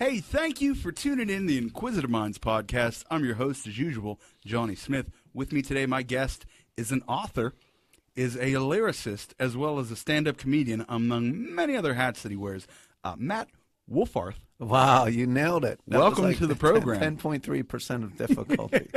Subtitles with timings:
[0.00, 3.04] Hey, thank you for tuning in the Inquisitive Minds podcast.
[3.10, 5.10] I'm your host, as usual, Johnny Smith.
[5.34, 7.52] With me today, my guest is an author,
[8.16, 12.36] is a lyricist, as well as a stand-up comedian, among many other hats that he
[12.38, 12.66] wears.
[13.04, 13.50] Uh, Matt
[13.92, 14.36] Wolfarth.
[14.58, 15.78] Wow, you nailed it.
[15.86, 16.98] That Welcome like to the program.
[16.98, 18.88] Ten point three percent of difficulty.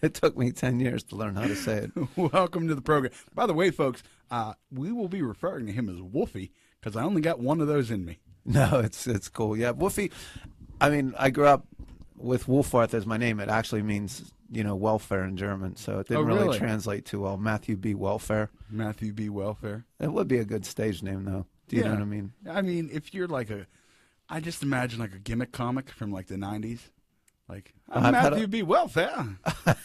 [0.00, 2.08] it took me ten years to learn how to say it.
[2.32, 3.12] Welcome to the program.
[3.34, 7.02] By the way, folks, uh, we will be referring to him as Wolfie because I
[7.02, 8.20] only got one of those in me.
[8.54, 9.56] No, it's it's cool.
[9.56, 10.10] Yeah, Wolfie.
[10.80, 11.66] I mean, I grew up
[12.16, 13.40] with Wolfarth as my name.
[13.40, 16.44] It actually means you know welfare in German, so it didn't Oh, really?
[16.44, 16.58] really?
[16.58, 17.36] translate too well.
[17.36, 17.94] Matthew B.
[17.94, 18.50] Welfare.
[18.70, 19.28] Matthew B.
[19.28, 19.84] Welfare.
[20.00, 21.44] It would be a good stage name though.
[21.68, 22.32] Do you know what I mean?
[22.48, 23.66] I mean, if you're like a,
[24.30, 26.80] I just imagine like a gimmick comic from like the '90s,
[27.48, 28.62] like I'm Matthew a- B.
[28.62, 29.36] Welfare.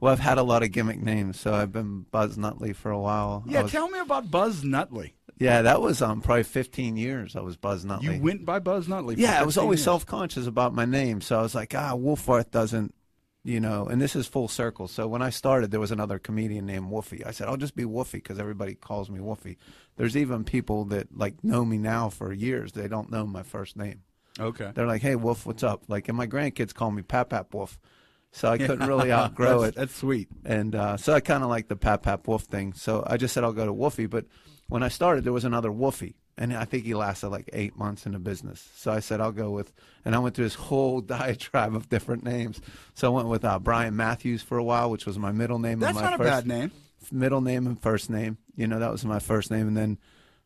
[0.00, 2.98] Well, I've had a lot of gimmick names, so I've been Buzz Nutley for a
[2.98, 3.42] while.
[3.46, 5.14] Yeah, was- tell me about Buzz Nutley.
[5.38, 7.36] Yeah, that was um probably 15 years.
[7.36, 8.16] I was Buzz Nutley.
[8.16, 9.16] You went by Buzz Nutley.
[9.16, 9.84] Yeah, I was always years.
[9.84, 12.94] self conscious about my name, so I was like, ah, Wolfarth doesn't,
[13.42, 13.86] you know.
[13.86, 14.86] And this is full circle.
[14.86, 17.24] So when I started, there was another comedian named Wolfie.
[17.24, 19.58] I said, I'll just be Wolfie because everybody calls me Wolfie.
[19.96, 22.72] There's even people that like know me now for years.
[22.72, 24.02] They don't know my first name.
[24.38, 24.70] Okay.
[24.74, 25.84] They're like, Hey, Wolf, what's up?
[25.88, 27.78] Like, and my grandkids call me Pap Pap Wolf.
[28.32, 29.78] So I couldn't really outgrow that's, it.
[29.78, 30.28] That's sweet.
[30.44, 32.72] And uh, so I kind of like the Pap Pap Wolf thing.
[32.72, 34.06] So I just said I'll go to Wolfie.
[34.06, 34.26] But
[34.68, 36.16] when I started, there was another Wolfie.
[36.36, 38.68] And I think he lasted like eight months in the business.
[38.74, 39.72] So I said I'll go with,
[40.04, 42.60] and I went through this whole diatribe of different names.
[42.94, 45.78] So I went with uh, Brian Matthews for a while, which was my middle name.
[45.78, 46.72] That's and my not a first, bad name.
[47.12, 48.38] Middle name and first name.
[48.56, 49.68] You know, that was my first name.
[49.68, 49.98] And then,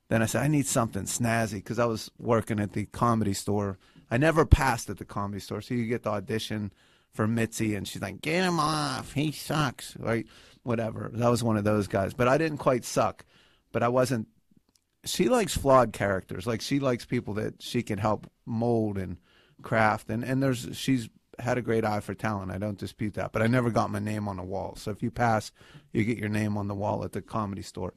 [0.08, 3.78] then I said I need something snazzy because I was working at the comedy store.
[4.10, 6.72] I never passed at the comedy store, so you get the audition
[7.12, 10.26] for Mitzi, and she's like, "Get him off, he sucks," right?
[10.62, 11.10] Whatever.
[11.12, 13.24] That was one of those guys, but I didn't quite suck,
[13.72, 14.28] but I wasn't.
[15.04, 19.16] She likes flawed characters, like she likes people that she can help mold and
[19.62, 21.08] craft, and and there's she's
[21.38, 22.50] had a great eye for talent.
[22.50, 24.74] I don't dispute that, but I never got my name on the wall.
[24.76, 25.52] So if you pass,
[25.92, 27.94] you get your name on the wall at the comedy store.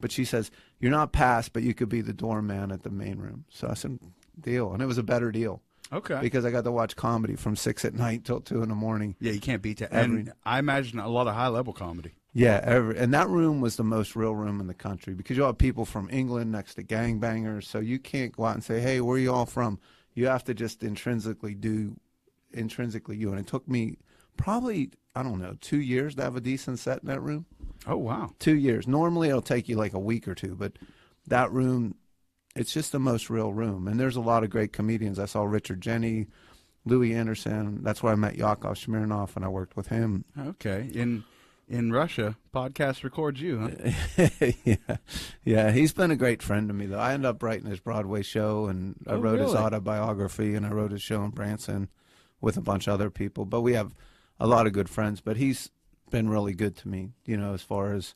[0.00, 3.18] But she says you're not passed, but you could be the doorman at the main
[3.18, 3.44] room.
[3.50, 3.98] So I said,
[4.40, 6.18] deal, and it was a better deal Okay.
[6.20, 9.14] because I got to watch comedy from six at night till two in the morning.
[9.20, 9.92] yeah, you can't beat that.
[9.92, 12.12] Every- And I imagine a lot of high level comedy.
[12.32, 15.42] Yeah, every, and that room was the most real room in the country because you
[15.42, 19.00] have people from England next to gangbangers, so you can't go out and say, "Hey,
[19.00, 19.80] where are you all from?"
[20.14, 21.96] You have to just intrinsically do
[22.52, 23.30] intrinsically you.
[23.30, 23.98] And it took me
[24.36, 27.46] probably I don't know two years to have a decent set in that room.
[27.86, 28.30] Oh wow.
[28.38, 28.86] Two years.
[28.86, 30.74] Normally it'll take you like a week or two, but
[31.26, 31.96] that room,
[32.54, 33.88] it's just the most real room.
[33.88, 35.18] And there's a lot of great comedians.
[35.18, 36.28] I saw Richard Jeni,
[36.84, 37.82] Louie Anderson.
[37.82, 40.24] That's where I met Yakov Smirnoff, and I worked with him.
[40.38, 40.90] Okay.
[40.94, 41.24] In
[41.70, 43.58] in Russia, podcast records you.
[43.60, 44.28] Huh?
[44.64, 44.96] yeah,
[45.44, 46.98] yeah, he's been a great friend to me though.
[46.98, 50.70] I ended up writing his Broadway show, and I Oh, wrote his autobiography, and I
[50.70, 51.88] wrote his show in Branson
[52.40, 53.44] with a bunch of other people.
[53.44, 53.94] But we have
[54.38, 55.20] a lot of good friends.
[55.20, 55.70] But he's
[56.10, 58.14] been really good to me, you know, as far as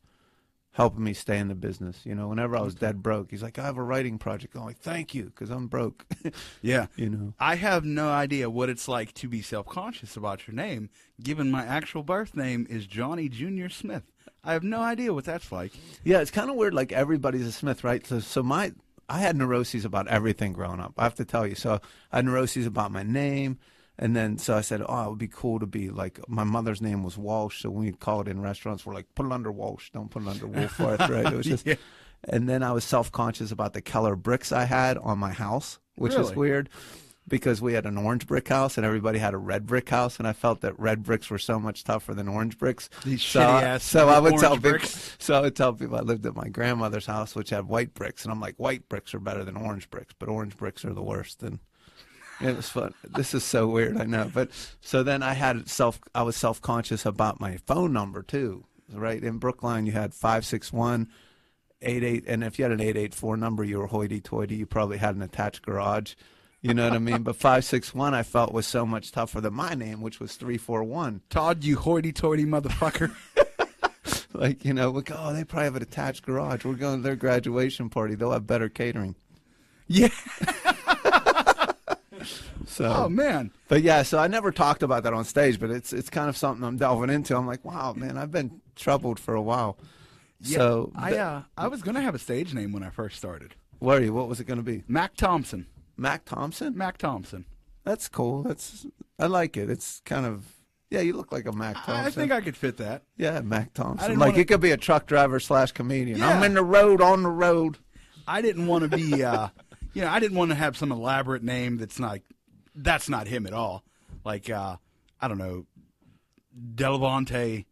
[0.75, 2.01] helping me stay in the business.
[2.05, 4.65] You know, whenever I was dead broke, he's like, "I have a writing project." I'm
[4.65, 6.05] like, "Thank you," because I'm broke.
[6.63, 6.87] Yeah.
[6.97, 7.35] you know.
[7.39, 10.91] I have no idea what it's like to be self conscious about your name,
[11.23, 14.03] given my actual birth name is Johnny Junior Smith.
[14.43, 15.73] I have no idea what that's like.
[16.05, 16.75] Yeah, it's kind of weird.
[16.75, 18.07] Like everybody's a Smith, right?
[18.07, 18.73] So, so my
[19.09, 20.95] I had neuroses about everything growing up.
[20.99, 21.55] I have to tell you.
[21.55, 21.81] So
[22.13, 23.59] I had neuroses about my name,
[23.99, 26.83] and then so I said, oh, it would be cool to be like my mother's
[26.83, 27.61] name was Walsh.
[27.63, 30.23] So when we'd call it in restaurants, we're like, put it under Walsh, don't put
[30.23, 31.33] it under Wolfarth, right?
[31.33, 31.67] It was just.
[31.67, 31.77] Yeah.
[32.27, 35.79] And then I was self conscious about the color bricks I had on my house,
[35.97, 36.37] which is Really?
[36.37, 36.69] weird.
[37.27, 40.29] Because we had an orange brick house and everybody had a red brick house, and
[40.29, 42.91] I felt that red bricks were so much tougher than orange bricks.
[43.03, 45.17] These so, shitty-ass so I would tell people, bricks.
[45.19, 48.25] so I would tell people I lived at my grandmother's house, which had white bricks,
[48.25, 51.03] and I'm like, white bricks are better than orange bricks, but orange bricks are the
[51.03, 51.43] worst.
[51.43, 51.61] And
[52.41, 52.95] it was fun.
[53.05, 54.31] This is so weird, I know.
[54.33, 54.51] But
[54.81, 58.65] so then I had self, I was self conscious about my phone number too.
[58.93, 61.09] Right in Brookline, you had five six one.
[61.83, 64.55] Eight eight, and if you had an eight eight four number, you were hoity-toity.
[64.57, 66.15] You probably had an attached garage,
[66.63, 67.23] you know what I mean.
[67.25, 70.37] But five six one, I felt was so much tougher than my name, which was
[70.37, 71.21] three four one.
[71.29, 73.15] Todd, you hoity toity motherfucker.
[74.35, 76.65] Like, you know, like, oh, they probably have an attached garage.
[76.65, 78.17] We're going to their graduation party.
[78.17, 79.15] They'll have better catering.
[79.87, 80.09] yeah.
[82.67, 83.53] So, Oh, man.
[83.69, 86.37] but yeah, so I never talked about that on stage, but it's it's kind of
[86.37, 87.37] something I'm delving into.
[87.37, 89.79] I'm like, wow, man, I've been troubled for a while.
[90.41, 93.17] Yeah, so, I, uh, I was going to have a stage name when I first
[93.17, 94.13] started where are you?
[94.15, 94.83] What was it going to be?
[94.89, 95.67] Mac Thompson.
[95.97, 96.77] Mac Thompson?
[96.77, 97.45] Mac Thompson.
[97.85, 98.43] That's cool.
[98.43, 98.87] That's
[99.19, 99.69] I like it.
[99.71, 100.45] It's kind of
[100.91, 101.01] yeah.
[101.01, 101.95] You look like a Mac Thompson.
[102.07, 103.03] I think I could fit that.
[103.17, 104.13] yeah, Mac Thompson.
[104.13, 106.23] Like wanna- you could be a truck driver slash comedian.
[106.23, 107.79] I'm in the road on the road.
[108.27, 109.49] I didn't want to be, uh,
[109.95, 112.21] you know, I didn't want to have some elaborate name that's not
[112.75, 113.85] that's not him at all.
[114.25, 114.77] Like uh,
[115.21, 115.67] I don't know,
[116.75, 117.65] Delavante,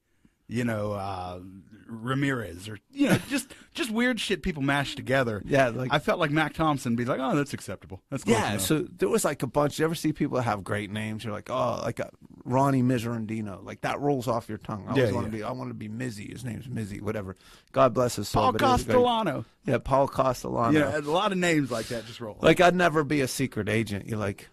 [0.52, 1.40] you know, uh,
[1.86, 5.42] Ramirez, or you know, just just weird shit people mash together.
[5.52, 8.02] Yeah, like- I felt like Mac Thompson be like, oh, that's acceptable.
[8.10, 9.78] That's Yeah, enough." so there was like a bunch.
[9.78, 11.24] You ever see people that have great names?
[11.24, 12.10] You're like, oh, like a
[12.44, 13.62] Ronnie Miserandino.
[13.64, 14.86] Like that rolls off your tongue.
[14.88, 15.30] I Yeah, always want yeah.
[15.32, 15.42] to be.
[15.42, 16.32] I want to be Mizzy.
[16.32, 17.00] His name's Mizzy.
[17.02, 17.36] Whatever.
[17.72, 18.42] God bless his soul.
[18.44, 19.44] Paul was great.
[19.66, 20.78] Yeah, Paul Castellano.
[20.78, 22.38] Know, a lot of names like that just roll.
[22.40, 24.06] Like I'd never be a secret agent.
[24.08, 24.48] You're like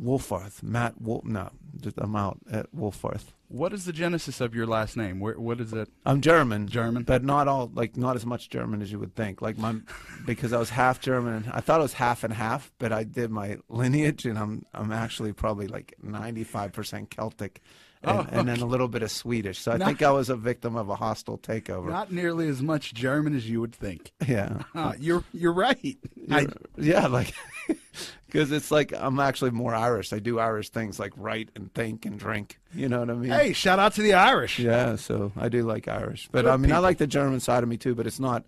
[0.00, 1.24] Wolfarth, Matt Wolf.
[1.24, 1.50] No,
[1.80, 3.24] just, I'm out at Wolfarth.
[3.52, 5.20] What is the genesis of your last name?
[5.20, 5.90] Where what is it?
[6.06, 7.02] I'm German, German?
[7.02, 9.42] but not all like not as much German as you would think.
[9.42, 9.76] Like my
[10.26, 11.50] because I was half German.
[11.52, 14.90] I thought it was half and half, but I did my lineage, and I'm I'm
[14.90, 17.60] actually probably like 95 percent Celtic,
[18.02, 19.58] and, Oh, and then a little bit of Swedish.
[19.60, 21.88] So I Not- think I was a victim of a hostile takeover.
[21.88, 24.12] Not nearly as much German as you would think.
[24.26, 25.96] yeah, Huh, you're you're right.
[26.30, 26.46] I,
[26.76, 27.32] yeah, like
[28.26, 30.12] because it's like I'm actually more Irish.
[30.12, 32.58] I do Irish things like write and think and drink.
[32.74, 33.30] You know what I mean?
[33.30, 34.58] hey, shout out to the Irish.
[34.58, 37.62] Yeah, so I do like Irish, but Good I mean I like the German side
[37.62, 37.94] of me too.
[37.94, 38.44] But it's not.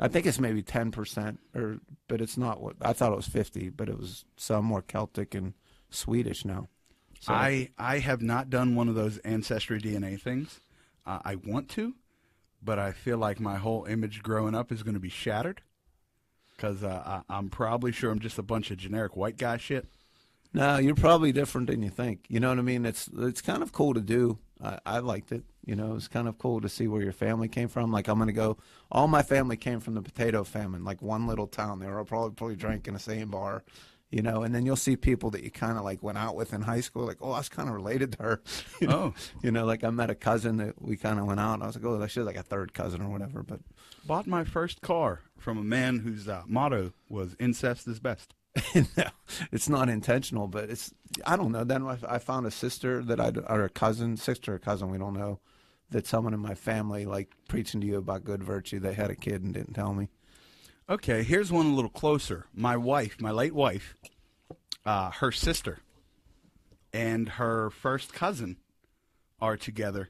[0.00, 1.78] I think it's maybe ten percent, or
[2.08, 3.68] but it's not what I thought it was fifty.
[3.70, 5.54] But it was some more Celtic and
[5.90, 6.68] Swedish now.
[7.20, 10.60] So, I I have not done one of those ancestry DNA things.
[11.06, 11.94] Uh, I want to,
[12.62, 15.62] but I feel like my whole image growing up is going to be shattered
[16.56, 19.86] because uh, I, I'm probably sure I'm just a bunch of generic white guy shit.
[20.52, 22.24] no, you're probably different than you think.
[22.28, 22.84] You know what I mean?
[22.86, 24.38] It's it's kind of cool to do.
[24.62, 25.44] I, I liked it.
[25.64, 27.92] You know, it's kind of cool to see where your family came from.
[27.92, 28.58] Like I'm gonna go.
[28.90, 31.78] All my family came from the potato famine, like one little town.
[31.80, 33.62] They were all probably probably drank in the same bar.
[34.10, 36.54] You know, and then you'll see people that you kind of like went out with
[36.54, 38.42] in high school, like, oh, I was kind of related to her.
[38.80, 39.14] You know?
[39.14, 39.14] Oh.
[39.42, 41.54] you know, like I met a cousin that we kind of went out.
[41.54, 43.42] And I was like, oh, she's like a third cousin or whatever.
[43.42, 43.60] But
[44.06, 48.34] Bought my first car from a man whose uh, motto was "incest is best."
[48.74, 49.04] no,
[49.52, 50.94] it's not intentional, but it's
[51.26, 51.64] I don't know.
[51.64, 54.98] Then I, I found a sister that I or a cousin, sister or cousin, we
[54.98, 55.40] don't know,
[55.90, 58.78] that someone in my family like preaching to you about good virtue.
[58.78, 60.08] They had a kid and didn't tell me.
[60.88, 62.46] Okay, here's one a little closer.
[62.54, 63.94] My wife, my late wife,
[64.86, 65.80] uh, her sister,
[66.92, 68.56] and her first cousin
[69.40, 70.08] are together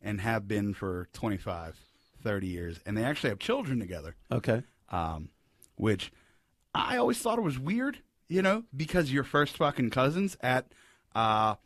[0.00, 1.76] and have been for 25,
[2.22, 2.80] 30 years.
[2.86, 4.62] And they actually have children together, Okay.
[4.90, 5.28] um,
[5.76, 6.10] which
[6.74, 10.72] I always thought it was weird, you know, because your first fucking cousins at,
[11.14, 11.56] uh,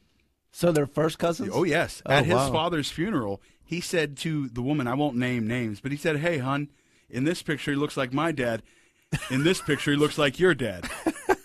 [0.50, 1.50] So they're first cousins.
[1.52, 2.52] oh, yes, Oh, at his wow.
[2.52, 6.38] father's funeral, he said to the woman, I won't name names, but he said, hey,
[6.38, 6.69] hon,
[7.10, 8.62] in this picture, he looks like my dad.
[9.31, 10.88] In this picture, he looks like your dad.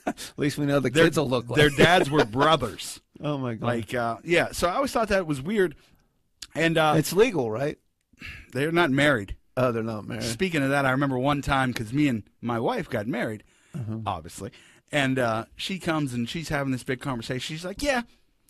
[0.06, 1.57] At least we know the Their- kids will look like.
[1.57, 3.00] Their dads were brothers.
[3.21, 3.65] oh my god.
[3.65, 4.51] Like, uh, yeah.
[4.51, 5.75] So I always thought that was weird.
[6.56, 7.77] And uh, it's legal, right?
[8.54, 9.35] they're not married.
[9.57, 10.23] Oh, they're not married.
[10.23, 13.99] Speaking of that, I remember one time because me and my wife got married, Uh-huh.
[14.06, 14.52] obviously,
[14.92, 17.56] and uh, she comes and she's having this big conversation.
[17.56, 18.02] She's like, "Yeah,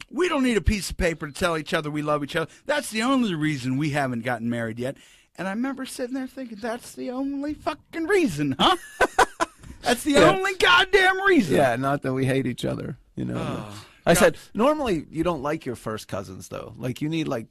[0.10, 2.50] we don't need a piece of paper to tell each other we love each other.
[2.66, 4.98] That's the only reason we haven't gotten married yet."
[5.36, 8.76] And I remember sitting there thinking, "That's the only fucking reason, huh?
[9.82, 10.30] That's the Yeah.
[10.32, 12.98] only goddamn reason." Yeah, not that we hate each other.
[13.16, 13.36] You know.
[13.38, 14.20] Oh, I God.
[14.20, 16.74] said normally you don't like your first cousins though.
[16.78, 17.48] Like you need like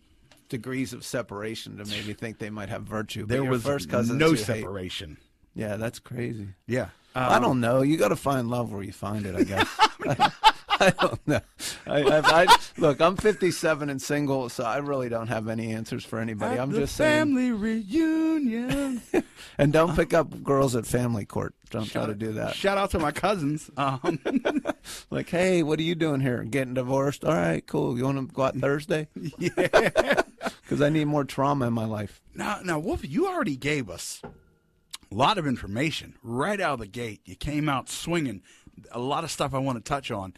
[0.48, 3.22] degrees of separation to maybe think they might have virtue.
[3.22, 4.44] But There was first cousins no you hate.
[4.44, 5.16] separation.
[5.54, 6.48] Yeah, that's crazy.
[6.66, 6.88] Yeah.
[7.14, 7.82] I Um, don't know.
[7.82, 9.34] You got to find love where you find it.
[9.34, 9.68] I guess.
[10.82, 11.40] I don't know.
[11.86, 16.04] I, I, I, look, I'm 57 and single, so I really don't have any answers
[16.04, 16.54] for anybody.
[16.56, 17.34] At I'm just saying.
[17.34, 19.00] family reunion.
[19.58, 21.54] And don't pick up girls at family court.
[21.68, 22.54] Don't try to do that.
[22.54, 23.70] Shout out to my cousins.
[23.76, 24.18] Um,
[25.10, 26.42] Like, hey, what are you doing here?
[26.44, 27.24] Getting divorced?
[27.24, 27.98] All right, cool.
[27.98, 29.08] You want to go out Thursday?
[29.38, 30.22] yeah.
[30.62, 32.20] Because I need more trauma in my life.
[32.34, 36.86] Now, now, Wolf, you already gave us a lot of information right out of the
[36.86, 37.20] gate.
[37.24, 38.42] You came out swinging.
[38.90, 40.32] A lot of stuff I want to touch on,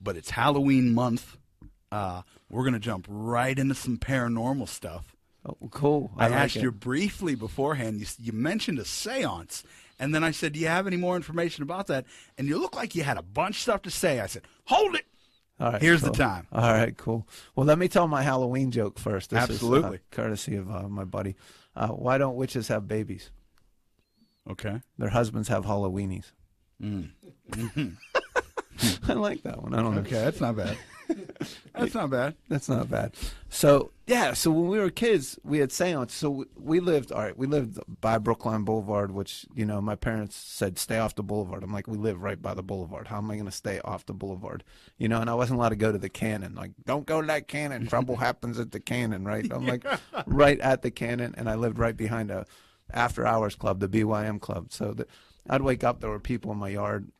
[0.00, 1.36] but it's Halloween month.
[1.90, 5.16] Uh, we're gonna jump right into some paranormal stuff.
[5.46, 6.10] Oh, cool.
[6.16, 6.62] I, I, like asked it.
[6.62, 8.00] you briefly beforehand.
[8.00, 9.62] You, you mentioned a séance,
[9.98, 12.04] and then I said, "Do you have any more information about that?"
[12.36, 14.20] And you look like you had a bunch of stuff to say.
[14.20, 15.06] I said, "Hold it."
[15.60, 16.46] All right, Here's the time.
[16.52, 17.26] All right, cool.
[17.56, 19.30] Well, let me tell my Halloween joke first.
[19.30, 19.96] This Absolutely.
[19.96, 21.34] is uh, courtesy of uh, my buddy.
[21.74, 23.30] Uh, why don't witches have babies?
[24.48, 24.80] Okay.
[24.98, 26.30] Their husbands have Halloweenies.
[26.80, 27.10] Mm.
[29.08, 29.74] I like that one.
[29.74, 30.00] I don't know.
[30.02, 30.76] Okay, that's not bad.
[31.74, 32.34] that's not bad.
[32.48, 33.14] That's not bad.
[33.48, 36.14] So yeah, so when we were kids, we had seance.
[36.14, 37.10] So we, we lived.
[37.10, 41.14] All right, we lived by Brookline Boulevard, which you know my parents said stay off
[41.14, 41.62] the boulevard.
[41.62, 43.08] I'm like, we live right by the boulevard.
[43.08, 44.64] How am I going to stay off the boulevard?
[44.98, 46.54] You know, and I wasn't allowed to go to the cannon.
[46.54, 47.86] Like, don't go to that cannon.
[47.86, 49.24] Trouble happens at the cannon.
[49.24, 49.50] Right?
[49.50, 49.84] I'm like
[50.26, 52.46] right at the cannon, and I lived right behind a
[52.92, 54.72] after hours club, the BYM club.
[54.72, 55.08] So that
[55.48, 57.10] I'd wake up, there were people in my yard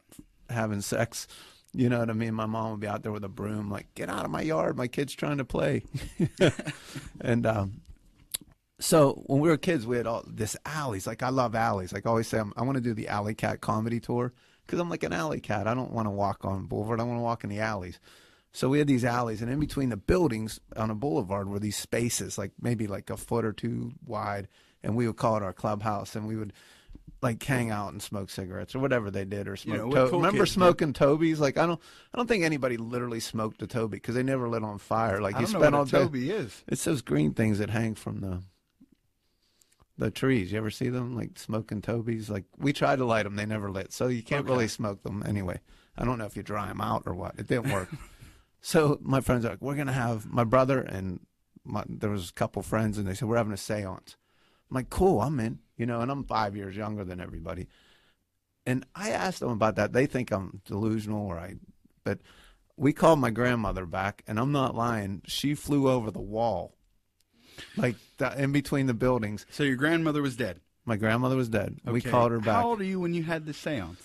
[0.49, 1.27] having sex
[1.75, 2.35] You know what I mean?
[2.35, 4.77] My mom would be out there with a broom, like, get out of my yard.
[4.77, 5.83] My kid's trying to play.
[7.21, 7.83] and um,
[8.81, 11.07] so when we were kids, we had all this alleys.
[11.07, 11.93] Like, I love alleys.
[11.93, 14.33] Like, I always say, I'm, I want to do the Alley Cat comedy tour
[14.65, 15.67] because I'm like an alley cat.
[15.67, 17.01] I don't want to walk on Boulevard.
[17.01, 18.01] I want to walk in the alleys.
[18.53, 21.77] So we had these alleys, and in between the buildings on a boulevard were these
[21.77, 24.49] spaces, like maybe like a foot or two wide,
[24.83, 26.53] and we would call it our clubhouse, and we would
[27.21, 29.77] like hang out and smoke cigarettes or whatever they did, or smoke.
[29.77, 31.41] know, to- cool remember kids smoking Tobies?
[31.41, 31.81] Like I don't,
[32.15, 35.21] I don't think anybody literally smoked a Toby because they never lit on fire.
[35.21, 35.99] Like I you spent all day.
[35.99, 36.63] Toby is.
[36.69, 38.43] It's those green things that hang from the
[39.97, 40.53] the trees.
[40.53, 42.31] You ever see them like smoking Tobies?
[42.31, 43.93] Like we tried to light them, they never lit.
[43.93, 44.53] So you can't Okay.
[44.53, 45.59] really smoke them anyway.
[45.97, 47.35] I don't know if you dry them out or what.
[47.39, 47.89] It didn't work.
[48.61, 51.21] so my friends are like, we're gonna have my brother and
[51.65, 54.15] my, there was a couple friends, and they said we're having a séance.
[54.71, 55.61] I'm like, cool, I'm in.
[55.77, 57.69] You know, and I'm five years younger than everybody.
[58.67, 59.93] And I asked them about that.
[59.93, 61.55] They think I'm delusional, or I,
[62.05, 62.19] but
[62.77, 65.23] we called my grandmother back, and I'm not lying.
[65.27, 66.75] She flew over the wall,
[67.77, 69.47] like the, in between the buildings.
[69.51, 70.61] So your grandmother was dead.
[70.85, 71.79] My grandmother was dead.
[71.85, 72.63] We called her back.
[72.63, 74.03] How old are you when you had the seance?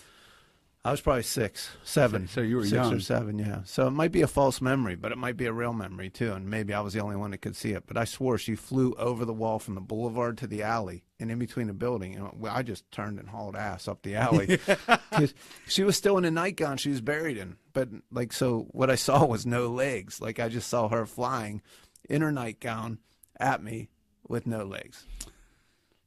[0.86, 2.28] I was probably six, seven.
[2.28, 2.92] So you were six young.
[2.92, 3.60] or seven, yeah.
[3.64, 6.34] So it might be a false memory, but it might be a real memory too.
[6.34, 7.84] And maybe I was the only one that could see it.
[7.86, 11.30] But I swore she flew over the wall from the boulevard to the alley and
[11.30, 12.16] in between the building.
[12.16, 14.58] And I just turned and hauled ass up the alley.
[15.66, 17.56] she was still in a nightgown she was buried in.
[17.72, 20.20] But like, so what I saw was no legs.
[20.20, 21.62] Like I just saw her flying
[22.10, 22.98] in her nightgown
[23.40, 23.88] at me
[24.28, 25.06] with no legs.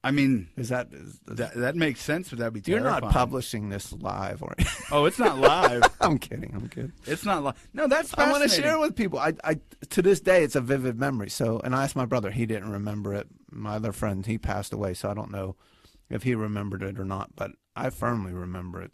[0.07, 3.67] I mean, Is that, is, that that makes sense, but that'd be you're not publishing
[3.67, 4.55] this live, or
[4.89, 5.83] Oh, it's not live.
[6.01, 6.53] I'm kidding.
[6.55, 6.93] I'm kidding.
[7.05, 7.67] it's not live.
[7.73, 9.19] No, that's I want to share it with people.
[9.19, 9.59] I, I,
[9.89, 11.29] to this day, it's a vivid memory.
[11.29, 13.27] So, and I asked my brother, he didn't remember it.
[13.51, 15.57] My other friend, he passed away, so I don't know
[16.09, 17.35] if he remembered it or not.
[17.35, 18.93] But I firmly remember it.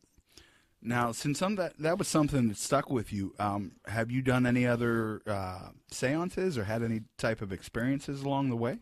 [0.82, 4.48] Now, since some that that was something that stuck with you, um, have you done
[4.48, 8.80] any other uh, seances or had any type of experiences along the way?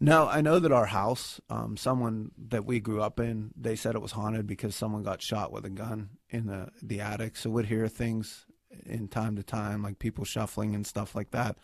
[0.00, 3.94] No, I know that our house, um, someone that we grew up in, they said
[3.94, 7.36] it was haunted because someone got shot with a gun in the the attic.
[7.36, 8.46] So we'd hear things
[8.84, 11.56] in time to time, like people shuffling and stuff like that.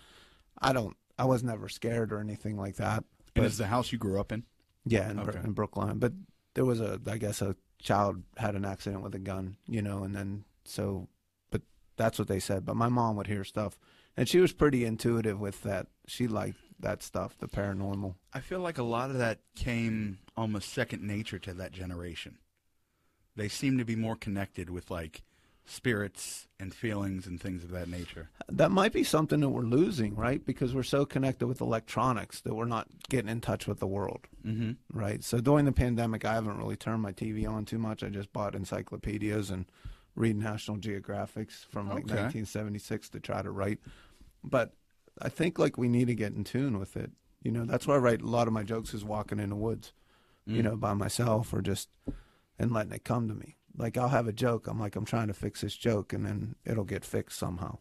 [0.59, 0.97] I don't.
[1.19, 2.99] I was never scared or anything like that.
[3.35, 4.45] And But- is the house you grew up in?
[4.87, 5.41] Yeah, in, Okay.
[5.45, 5.99] in Brookline.
[5.99, 6.15] But
[6.55, 10.03] there was a, I guess, a child had an accident with a gun, you know,
[10.05, 11.09] and then so,
[11.51, 11.63] but
[11.97, 12.65] that's what they said.
[12.65, 13.79] But my mom would hear stuff,
[14.17, 15.89] and she was pretty intuitive with that.
[16.07, 18.15] She liked that stuff, the paranormal.
[18.33, 22.39] I feel like a lot of that came almost second nature to that generation.
[23.37, 25.23] They seem to be more connected with like
[25.65, 28.29] spirits and feelings and things of that nature.
[28.49, 30.45] That might be something that we're losing, right?
[30.45, 34.27] Because we're so connected with electronics that we're not getting in touch with the world,
[34.45, 34.99] Mm-hmm.
[34.99, 35.23] right?
[35.23, 38.03] So during the pandemic, I haven't really turned my TV on too much.
[38.03, 39.67] I just bought encyclopedias and
[40.17, 42.15] read National Geographics from like Okay.
[42.15, 43.79] 1976 to try to write.
[44.43, 44.73] But
[45.21, 47.11] I think like we need to get in tune with it.
[47.43, 49.57] You know, that's why I write a lot of my jokes is walking in the
[49.57, 49.93] woods,
[50.47, 50.65] you mm.
[50.65, 51.89] know, by myself or just
[52.59, 53.57] and letting it come to me.
[53.77, 56.55] Like I'll have a joke, I'm like I'm trying to fix this joke, and then
[56.65, 57.79] it'll get fixed somehow.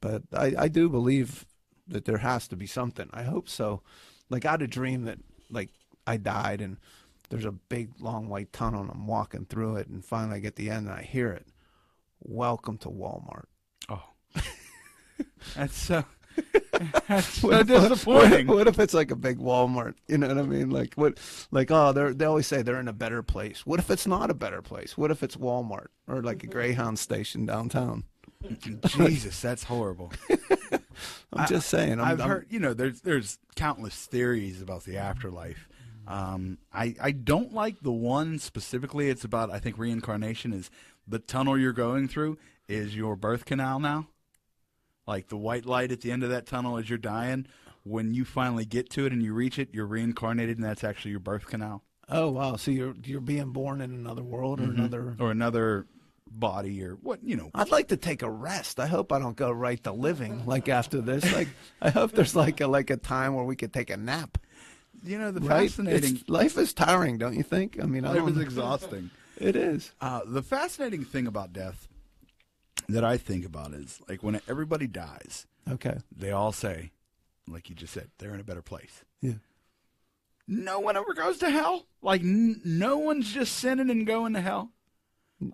[0.00, 1.46] But I, I do believe
[1.88, 3.08] that there has to be something.
[3.12, 3.82] I hope so.
[4.30, 5.18] Like I had a dream that
[5.50, 5.70] like
[6.06, 6.76] I died and
[7.30, 10.56] there's a big long white tunnel and I'm walking through it and finally I get
[10.56, 11.46] the end and I hear it.
[12.20, 13.46] Welcome to Walmart.
[15.56, 16.04] That's so.
[17.08, 18.46] that's so disappointing.
[18.46, 19.94] What, what if it's like a big Walmart?
[20.06, 20.70] You know what I mean?
[20.70, 21.18] Like what?
[21.50, 23.66] Like oh, they they always say they're in a better place.
[23.66, 24.96] What if it's not a better place?
[24.96, 28.04] What if it's Walmart or like a Greyhound station downtown?
[28.86, 30.12] Jesus, that's horrible.
[31.32, 31.94] I'm just saying.
[31.94, 35.68] I'm, I've I'm- heard, you know, there's there's countless theories about the afterlife.
[36.06, 39.10] Um, I I don't like the one specifically.
[39.10, 40.70] It's about I think reincarnation is
[41.06, 44.08] the tunnel you're going through is your birth canal now.
[45.08, 47.46] Like the white light at the end of that tunnel as you're dying.
[47.82, 51.12] When you finally get to it and you reach it, you're reincarnated, and that's actually
[51.12, 52.56] your birth canal Oh wow!
[52.56, 55.16] So you're you're being born in another world or another.
[55.18, 55.86] or another
[56.30, 57.50] body or what you know.
[57.54, 58.80] I'd like to take a rest.
[58.80, 61.30] I hope I don't go right to living like after this.
[61.32, 61.48] Like
[61.82, 64.38] I hope there's like a like a time where we could take a nap.
[65.04, 65.70] You know the Right?
[65.70, 66.16] fascinating.
[66.16, 67.78] It's, life is tiring, don't you think?
[67.80, 69.10] I mean, I Life is exhausting.
[69.36, 69.92] it is.
[70.00, 71.88] Uh, the fascinating thing about death
[72.88, 75.98] that I think about is like when everybody dies, Okay.
[76.14, 76.92] they all say,
[77.46, 79.04] like you just said, they're in a better place.
[79.20, 79.34] Yeah.
[80.46, 81.86] No one ever goes to hell.
[82.00, 84.70] Like n- no one's just sinning and going to hell.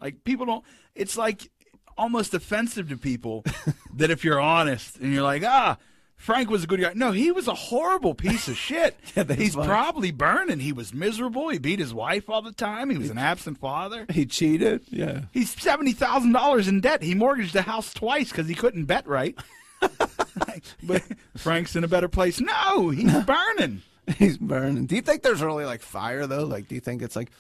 [0.01, 0.65] Like people don't.
[0.95, 1.51] It's like
[1.99, 3.45] almost offensive to people
[3.95, 5.77] that if you're honest and you're like, ah,
[6.25, 6.93] Frank was a good guy.
[6.95, 8.97] No, he was a horrible piece of shit.
[9.15, 10.59] Yeah, He's probably burning.
[10.59, 11.51] He was miserable.
[11.51, 12.89] He beat his wife all the time.
[12.89, 14.07] He was an absent father.
[14.11, 14.81] He cheated.
[14.89, 15.27] Yeah.
[15.33, 17.03] He's seventy thousand dollars in debt.
[17.03, 19.39] He mortgaged the house twice because he couldn't bet right.
[20.83, 21.03] but
[21.37, 22.41] Frank's in a better place.
[22.41, 23.83] No, he's burning.
[24.17, 24.87] He's burning.
[24.87, 26.45] Do you think there's really like fire though?
[26.45, 27.31] Like, do you think it's like?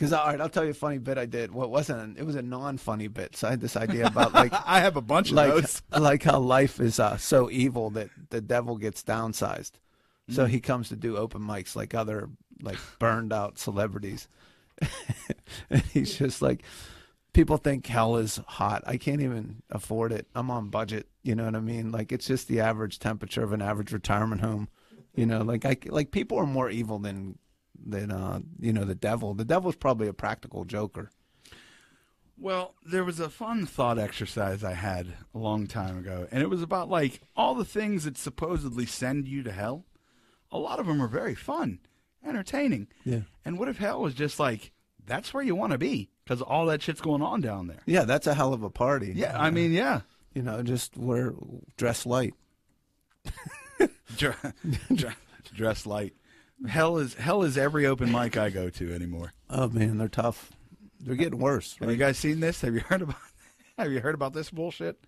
[0.00, 1.52] Because all right, I'll tell you a funny bit I did.
[1.52, 2.18] Well, it wasn't.
[2.18, 3.36] It was a non-funny bit.
[3.36, 5.82] So I had this idea about like, I have a bunch of like, those.
[5.98, 9.72] like how life is uh, so evil that the devil gets downsized.
[10.30, 12.30] So he comes to do open mics like other
[12.62, 14.26] like burned out celebrities,
[15.70, 16.62] and he's just like,
[17.34, 18.82] people think hell is hot.
[18.86, 20.28] I can't even afford it.
[20.34, 21.08] I'm on budget.
[21.24, 21.92] You know what I mean?
[21.92, 24.68] Like it's just the average temperature of an average retirement home.
[25.14, 27.36] You know, like I like people are more evil than
[27.84, 29.34] than uh you know the devil.
[29.34, 31.10] The devil's probably a practical joker.
[32.38, 36.48] Well, there was a fun thought exercise I had a long time ago, and it
[36.48, 39.84] was about like all the things that supposedly send you to hell.
[40.50, 41.80] A lot of them are very fun,
[42.26, 42.88] entertaining.
[43.04, 43.20] Yeah.
[43.44, 44.72] And what if hell was just like
[45.06, 47.82] that's where you want to be because all that shit's going on down there?
[47.84, 49.12] Yeah, that's a hell of a party.
[49.14, 50.00] Yeah, I mean, yeah.
[50.32, 51.34] you know, just wear
[51.76, 52.34] dress light.
[54.16, 54.34] Dre-
[54.94, 55.14] dre-
[55.54, 56.14] dress light.
[56.68, 59.32] Hell is hell is every open mic I go to anymore.
[59.48, 60.52] Oh man, they're tough.
[61.00, 61.76] They're getting worse.
[61.80, 62.60] Have you guys seen this?
[62.60, 63.16] Have you heard about?
[63.78, 64.98] Have you heard about this bullshit?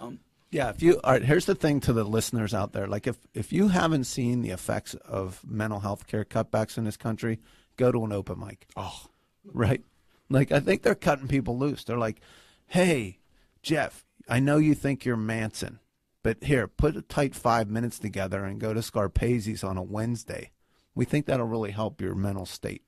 [0.00, 2.86] Um, yeah, if you all right, here's the thing to the listeners out there.
[2.86, 6.96] Like if if you haven't seen the effects of mental health care cutbacks in this
[6.96, 7.38] country,
[7.76, 8.66] go to an open mic.
[8.76, 9.06] Oh,
[9.44, 9.82] Right?
[10.30, 11.84] Like I think they're cutting people loose.
[11.84, 12.20] They're like,
[12.66, 13.18] "Hey,
[13.62, 15.80] Jeff, I know you think you're Manson,
[16.22, 20.50] but here, put a tight 5 minutes together and go to Scarpazi's on a Wednesday.
[20.98, 22.82] We think that'll really help your mental state."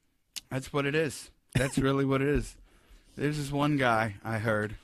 [0.51, 1.31] that's what it is.
[1.55, 2.57] That's really what it is.
[3.16, 4.75] There's this one guy I heard.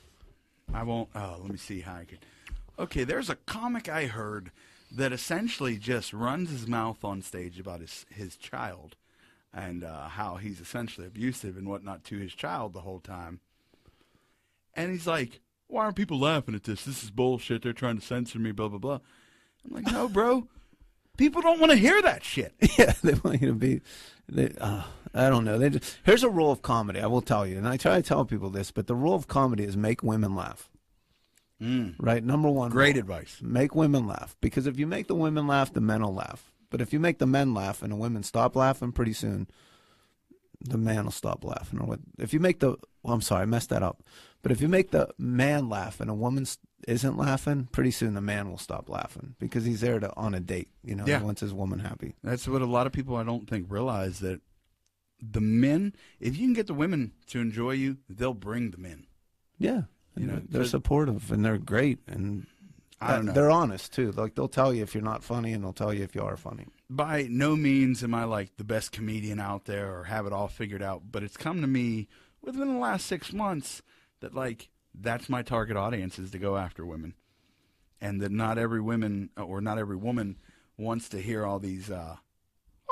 [0.73, 1.09] I won't.
[1.13, 2.19] Oh, let me see how I can.
[2.79, 4.53] Okay, there's a comic I heard
[4.93, 8.95] that essentially just runs his mouth on stage about his his child
[9.53, 13.41] and uh, how he's essentially abusive and whatnot to his child the whole time.
[14.75, 16.85] And he's like, "Why aren't people laughing at this?
[16.85, 17.63] This is bullshit.
[17.63, 18.53] They're trying to censor me.
[18.53, 19.01] Blah blah blah."
[19.65, 20.47] I'm like, "No, bro.
[21.17, 23.81] People don't want to hear that shit." yeah, they want you to be.
[24.29, 24.83] They, uh,
[25.15, 25.59] I don't know.
[25.59, 27.01] They just, here's a rule of comedy.
[27.01, 29.29] I will tell you, and I try to tell people this, but the rule of
[29.29, 30.69] comedy is make women laugh.
[31.99, 32.71] Right, number one.
[32.71, 33.01] Great rule.
[33.01, 33.39] advice.
[33.41, 36.53] Make women laugh because if you make the women laugh, the men will laugh.
[36.71, 39.47] But if you make the men laugh and the women stop laughing, pretty soon
[40.61, 41.81] the man will stop laughing.
[41.81, 42.01] Or what?
[42.19, 44.03] If you make the, well, I'm sorry, I messed that up.
[44.43, 46.47] But if you make the man laugh and a woman
[46.87, 50.41] isn't laughing, pretty soon the man will stop laughing because he's there to on a
[50.41, 50.69] date.
[50.85, 51.19] You know, Yeah.
[51.19, 52.15] he wants his woman happy.
[52.23, 54.41] That's what a lot of people I don't think realize that
[55.21, 59.07] the men, if you can get the women to enjoy you, they'll bring the men.
[59.59, 59.83] Yeah,
[60.15, 62.47] You know, they're, supportive and they're great and
[63.01, 63.33] I don't know.
[63.33, 64.13] they're honest too.
[64.13, 66.37] Like they'll tell you if you're not funny and they'll tell you if you are
[66.37, 66.67] funny.
[66.89, 70.49] By no means am I like the best comedian out there or have it all
[70.49, 72.07] figured out, but it's come to me
[72.43, 73.83] within the last six months
[74.21, 74.69] that like
[75.01, 77.15] that's my target audience is to go after women,
[78.01, 80.37] and that not every women or not every woman
[80.77, 82.17] wants to hear all these, uh,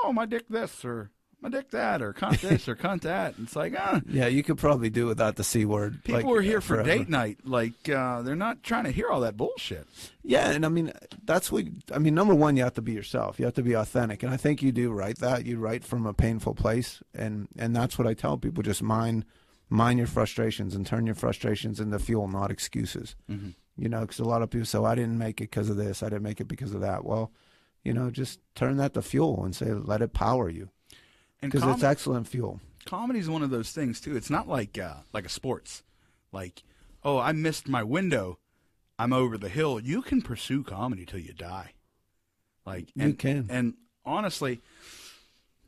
[0.03, 3.35] oh my dick this or my dick that or cunt this or cunt that.
[3.41, 4.01] It's like ah.
[4.07, 6.03] Yeah, you could probably do without the c word.
[6.03, 7.39] People like, are here uh, for date night.
[7.43, 9.87] Like uh, they're not trying to hear all that bullshit.
[10.23, 10.91] Yeah, and I mean
[11.23, 12.15] that's what I mean.
[12.15, 13.39] Number one, you have to be yourself.
[13.39, 15.45] You have to be authentic, and I think you do write that.
[15.45, 19.25] You write from a painful place, and and that's what I tell people: just mind
[19.69, 23.15] mind your frustrations and turn your frustrations into fuel, not excuses.
[23.29, 23.49] Mm-hmm.
[23.77, 25.75] You know, because a lot of people say, well, "I didn't make it because of
[25.77, 26.01] this.
[26.01, 27.31] I didn't make it because of that." Well,
[27.83, 30.69] you know, just turn that to fuel and say, let it power you,
[31.41, 32.59] because com- it's excellent fuel.
[32.85, 34.15] comedy is one of those things too.
[34.15, 35.83] It's not like uh, like a sports,
[36.31, 36.63] like
[37.03, 38.39] oh I missed my window,
[38.97, 39.79] I'm over the hill.
[39.79, 41.73] You can pursue comedy till you die.
[42.65, 43.47] Like You can.
[43.49, 43.73] and
[44.05, 44.61] honestly,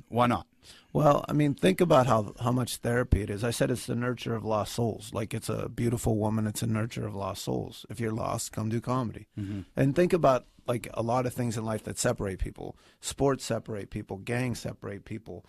[0.08, 0.48] why not?
[0.94, 3.44] Well, I mean, think about how how much therapy it is.
[3.44, 5.12] I said it's the nurture of lost souls.
[5.14, 6.48] Like it's a beautiful woman.
[6.48, 7.86] It's a nurture of lost souls.
[7.90, 9.28] If you're lost, come do comedy.
[9.76, 12.78] And think about like a lot of things in life that separate people.
[13.00, 14.18] Sports separate people.
[14.18, 15.46] Gangs separate people.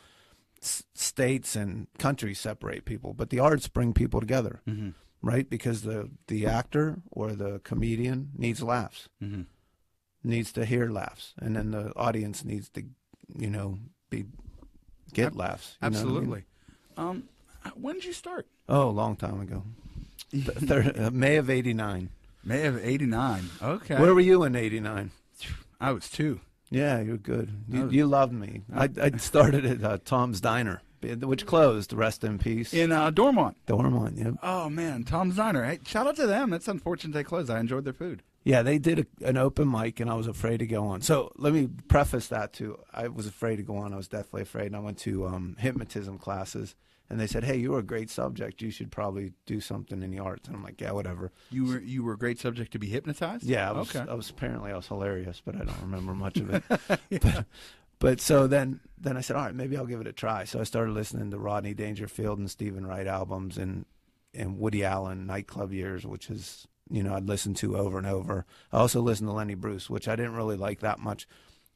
[0.62, 3.14] S- states and countries separate people.
[3.14, 4.60] But the arts bring people together,
[5.22, 5.48] right?
[5.48, 9.46] Because the the actor or the comedian needs laughs, Mhm.
[10.24, 12.82] needs to hear laughs, and then the audience needs to,
[13.38, 13.78] you know,
[14.10, 14.24] be
[15.12, 15.76] get laughs.
[15.80, 15.96] know I mean?
[16.00, 16.44] Absolutely.
[16.96, 17.24] Um,
[17.74, 18.46] when did you start?
[18.68, 19.62] Oh, a long time ago.
[20.30, 22.10] Uh, May of '89.
[22.44, 23.48] May of '89.
[23.62, 23.96] Okay.
[23.98, 25.10] Where were you in '89?
[25.80, 26.40] I was two.
[26.70, 27.50] Yeah, you're good.
[27.68, 28.62] You, was- you loved me.
[28.74, 30.82] I, I started at uh, Tom's Diner.
[31.02, 31.92] Which closed.
[31.92, 32.72] Rest in peace.
[32.72, 33.56] in uh, Dormont.
[33.66, 34.16] Dormont.
[34.18, 34.34] Yep.
[34.42, 35.64] Oh man, Tom's Diner.
[35.64, 36.52] Hey, shout out to them.
[36.52, 37.50] It's unfortunate they closed.
[37.50, 38.22] I enjoyed their food.
[38.44, 41.02] Yeah, they did a, an open mic, and I was afraid to go on.
[41.02, 42.78] So let me preface that too.
[42.92, 43.92] I was afraid to go on.
[43.92, 44.68] I was definitely afraid.
[44.68, 46.74] And I went to um, hypnotism classes,
[47.10, 48.62] and they said, "Hey, you're a great subject.
[48.62, 51.80] You should probably do something in the arts." And I'm like, "Yeah, whatever." You were
[51.80, 53.44] you were a great subject to be hypnotized.
[53.44, 54.10] Yeah, I was, okay.
[54.10, 56.62] I was apparently I was hilarious, but I don't remember much of it.
[57.20, 57.44] but,
[57.98, 60.44] but so then then I said, all right, maybe I'll give it a try.
[60.44, 63.84] So I started listening to Rodney Dangerfield and Steven Wright albums and
[64.34, 68.46] and Woody Allen nightclub years, which is you know I'd listen to over and over.
[68.72, 71.26] I also listened to Lenny Bruce, which I didn't really like that much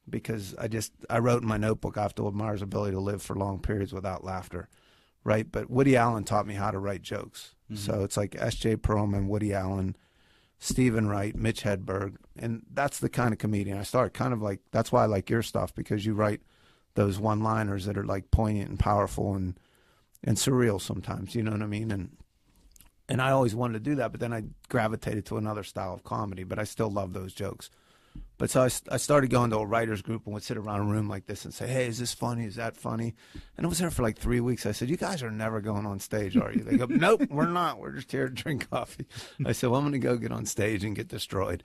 [0.09, 2.99] because I just I wrote in my notebook I have to admire his ability to
[2.99, 4.69] live for long periods without laughter.
[5.25, 7.55] Right, but Woody Allen taught me how to write jokes.
[7.71, 7.77] Mm-hmm.
[7.77, 8.75] So it's like S.J.
[8.77, 9.95] Perelman, Woody Allen,
[10.63, 14.13] Steven Wright, Mitch Hedberg, and that's the kind of comedian I start.
[14.13, 16.39] Kind of like that's why I like your stuff because you write
[16.95, 19.59] those one-liners that are like poignant and powerful and
[20.23, 21.35] and surreal sometimes.
[21.35, 21.91] You know what I mean?
[21.91, 22.15] And
[23.09, 26.05] and I always wanted to do that, but then I gravitated to another style of
[26.05, 26.45] comedy.
[26.45, 27.69] But I still love those jokes.
[28.37, 30.91] But so I, I started going to a writers group and would sit around a
[30.91, 32.45] room like this and say, "Hey, is this funny?
[32.45, 33.13] Is that funny?"
[33.57, 34.65] And I was there for like three weeks.
[34.65, 37.45] I said, "You guys are never going on stage, are you?" They go, "Nope, we're
[37.45, 37.79] not.
[37.79, 39.05] We're just here to drink coffee."
[39.45, 41.63] I said, "Well, I'm going to go get on stage and get destroyed."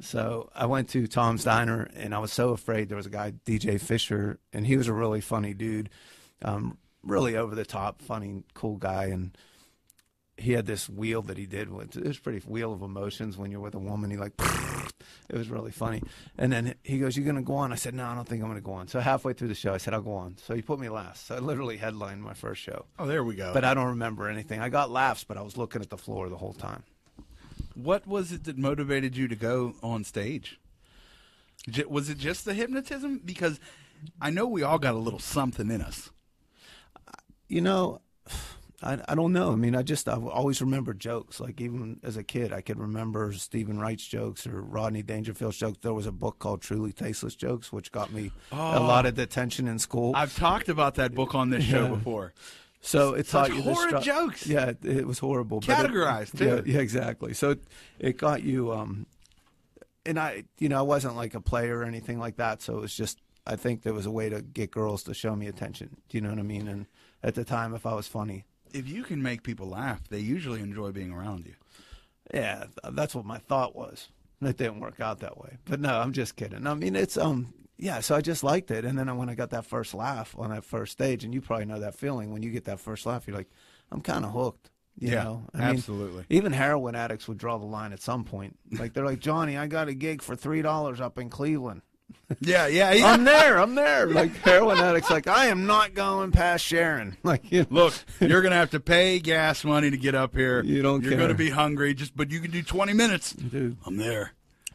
[0.00, 2.88] So I went to Tom's Diner and I was so afraid.
[2.88, 5.90] There was a guy, DJ Fisher, and he was a really funny dude,
[6.42, 9.36] um, really over the top, funny, cool guy, and
[10.38, 13.50] he had this wheel that he did with it was pretty wheel of emotions when
[13.50, 14.32] you're with a woman he like
[15.28, 16.00] it was really funny
[16.38, 18.48] and then he goes you're gonna go on i said no i don't think i'm
[18.48, 20.62] gonna go on so halfway through the show i said i'll go on so he
[20.62, 23.52] put me last so i literally headlined my first show Oh, there we go.
[23.52, 26.28] but i don't remember anything i got laughs but i was looking at the floor
[26.28, 26.84] the whole time
[27.74, 30.58] what was it that motivated you to go on stage?
[31.88, 33.20] Was it just the hypnotism?
[33.24, 33.60] Because
[34.20, 36.10] I know we all got a little something in us.
[37.48, 38.00] you know
[38.82, 39.50] I, I don't know.
[39.52, 41.40] I mean, I just I've always remember jokes.
[41.40, 45.78] Like even as a kid, I could remember Steven Wright's jokes or Rodney Dangerfield's jokes.
[45.82, 49.66] There was a book called Truly Tasteless Jokes, which got me a lot of detention
[49.66, 50.12] in school.
[50.14, 51.88] I've talked about that book on this show Yeah.
[51.96, 52.32] before.
[52.80, 54.46] So it Such taught you the horrid jokes.
[54.46, 55.58] Yeah, it, it was horrible.
[55.58, 56.70] but it- Categorized, Yeah, too.
[56.70, 57.34] yeah, exactly.
[57.34, 57.64] So it,
[57.98, 58.72] it got you.
[58.72, 59.06] Um,
[60.06, 62.62] and I, you know, I wasn't like a player or anything like that.
[62.62, 65.34] So it was just, I think there was a way to get girls to show
[65.34, 65.96] me attention.
[66.08, 66.68] Do you know what I mean?
[66.68, 66.86] And
[67.24, 70.60] at the time, if I was funny, If you can make people laugh, they usually
[70.60, 71.54] enjoy being around you.
[72.32, 74.08] yeah, that's what my thought was.
[74.40, 75.56] It didn't work out that way.
[75.64, 76.66] But no, I'm just kidding.
[76.66, 78.00] I mean, it's um, yeah.
[78.00, 80.64] So I just liked it, and then when I got that first laugh on that
[80.64, 83.36] first stage, and you probably know that feeling when you get that first laugh, you're
[83.36, 83.50] like,
[83.90, 84.70] I'm kind of hooked.
[85.00, 86.24] You Yeah, know, I mean, absolutely.
[86.28, 88.58] even heroin addicts would draw the line at some point.
[88.70, 91.82] Like they're like, Johnny, I got a gig for three dollars up in Cleveland.
[92.40, 93.06] Yeah, yeah, yeah.
[93.12, 93.58] I'm there.
[93.58, 94.06] I'm there.
[94.06, 97.16] Like heroin addicts, like I am not going past Sharon.
[97.22, 100.62] Like you know, Look, you're gonna have to pay gas money to get up here.
[100.62, 101.20] You don't You're care.
[101.20, 103.32] gonna be hungry, just but you can do 20 minutes.
[103.32, 103.76] dude.
[103.86, 104.32] I'm there.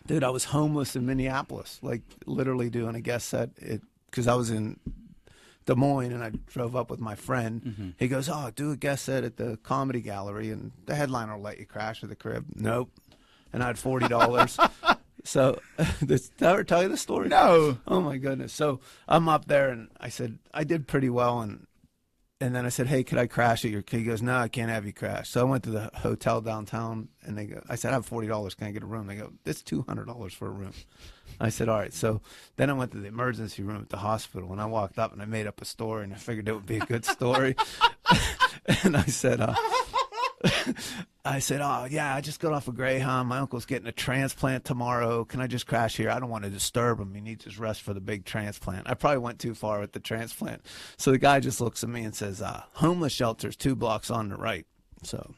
[0.07, 3.51] Dude, I was homeless in Minneapolis, like literally doing a guest set.
[3.57, 4.79] It because I was in
[5.65, 7.61] Des Moines and I drove up with my friend.
[7.61, 7.89] Mm-hmm.
[7.97, 11.43] He goes, "Oh, do a guest set at the Comedy Gallery, and the headliner will
[11.43, 12.89] let you crash at the crib." Nope.
[13.53, 14.57] And I had forty dollars.
[15.23, 15.59] so,
[16.01, 17.29] this, ever tell you the story?
[17.29, 17.77] No.
[17.87, 18.53] Oh my goodness.
[18.53, 21.67] So I'm up there and I said I did pretty well and
[22.43, 24.69] and then I said, "Hey, could I crash at your?" He goes, "No, I can't
[24.69, 27.61] have you crash." So I went to the hotel downtown, and they go.
[27.69, 28.53] I said, "I have forty dollars.
[28.53, 30.73] Can I get a room?" They go, "It's two hundred dollars for a room."
[31.39, 32.21] I said, "All right." So
[32.57, 35.21] then I went to the emergency room at the hospital, and I walked up and
[35.21, 37.55] I made up a story, and I figured it would be a good story.
[38.83, 39.55] and I said, uh,
[41.25, 43.29] I said, "Oh yeah, I just got off a Greyhound.
[43.29, 45.23] My uncle's getting a transplant tomorrow.
[45.23, 46.09] Can I just crash here?
[46.09, 47.13] I don't want to disturb him.
[47.13, 50.01] He needs his rest for the big transplant." I probably went too far with the
[50.01, 50.65] transplant,
[50.97, 54.29] so the guy just looks at me and says, uh, "Homeless shelter's two blocks on
[54.29, 54.65] the right."
[55.03, 55.33] So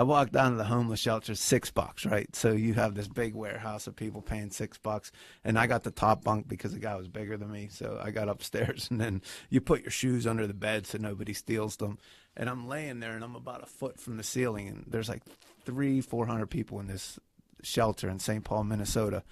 [0.00, 2.34] I walked down to the homeless shelter, six bucks, right?
[2.34, 5.12] So you have this big warehouse of people paying six bucks,
[5.44, 7.68] and I got the top bunk because the guy was bigger than me.
[7.70, 11.34] So I got upstairs, and then you put your shoes under the bed so nobody
[11.34, 11.98] steals them.
[12.36, 15.22] And I'm laying there, and I'm about a foot from the ceiling, and there's like
[15.64, 17.18] three, four hundred people in this
[17.62, 18.44] shelter in St.
[18.44, 19.22] Paul, Minnesota.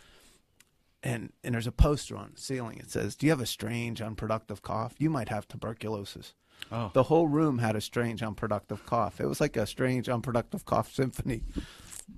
[1.02, 2.78] And and there's a poster on the ceiling.
[2.78, 4.94] It says, "Do you have a strange, unproductive cough?
[4.98, 6.34] You might have tuberculosis."
[6.72, 6.90] Oh.
[6.92, 9.20] The whole room had a strange, unproductive cough.
[9.20, 11.42] It was like a strange, unproductive cough symphony.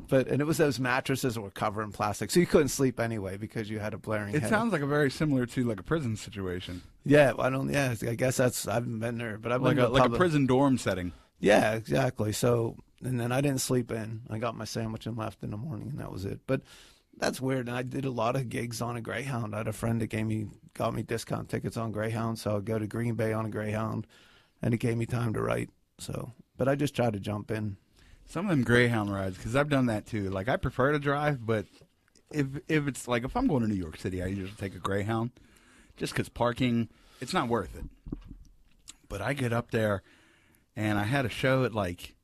[0.09, 2.99] But and it was those mattresses that were covered in plastic, so you couldn't sleep
[2.99, 4.35] anyway because you had a blaring.
[4.35, 7.71] It sounds like a very similar to like a prison situation, Yeah, I don't.
[7.73, 8.67] Yeah, I guess that's.
[8.67, 11.13] I haven't been there, but I've like been a like a prison dorm setting.
[11.39, 12.33] Yeah, exactly.
[12.33, 14.23] So and then I didn't sleep in.
[14.29, 16.41] I got my sandwich and left in the morning, and that was it.
[16.47, 16.63] But
[17.17, 17.69] that's weird.
[17.69, 19.55] And I did a lot of gigs on a Greyhound.
[19.55, 22.65] I had a friend that gave me got me discount tickets on Greyhound, so I'd
[22.65, 24.07] go to Green Bay on a Greyhound.
[24.63, 25.71] and it gave me time to write.
[25.99, 27.77] So, but I just try to jump in.
[28.31, 30.31] Some of them Greyhound rides, because I've done that too.
[30.31, 31.67] Like I prefer to drive, but
[32.31, 34.79] if if it's like if I'm going to New York City, I usually take a
[34.79, 35.33] Greyhound,
[35.97, 36.89] just because parking,
[37.21, 37.87] it's not worth it.
[39.09, 40.05] But I get up there,
[40.77, 42.15] and I had a show at like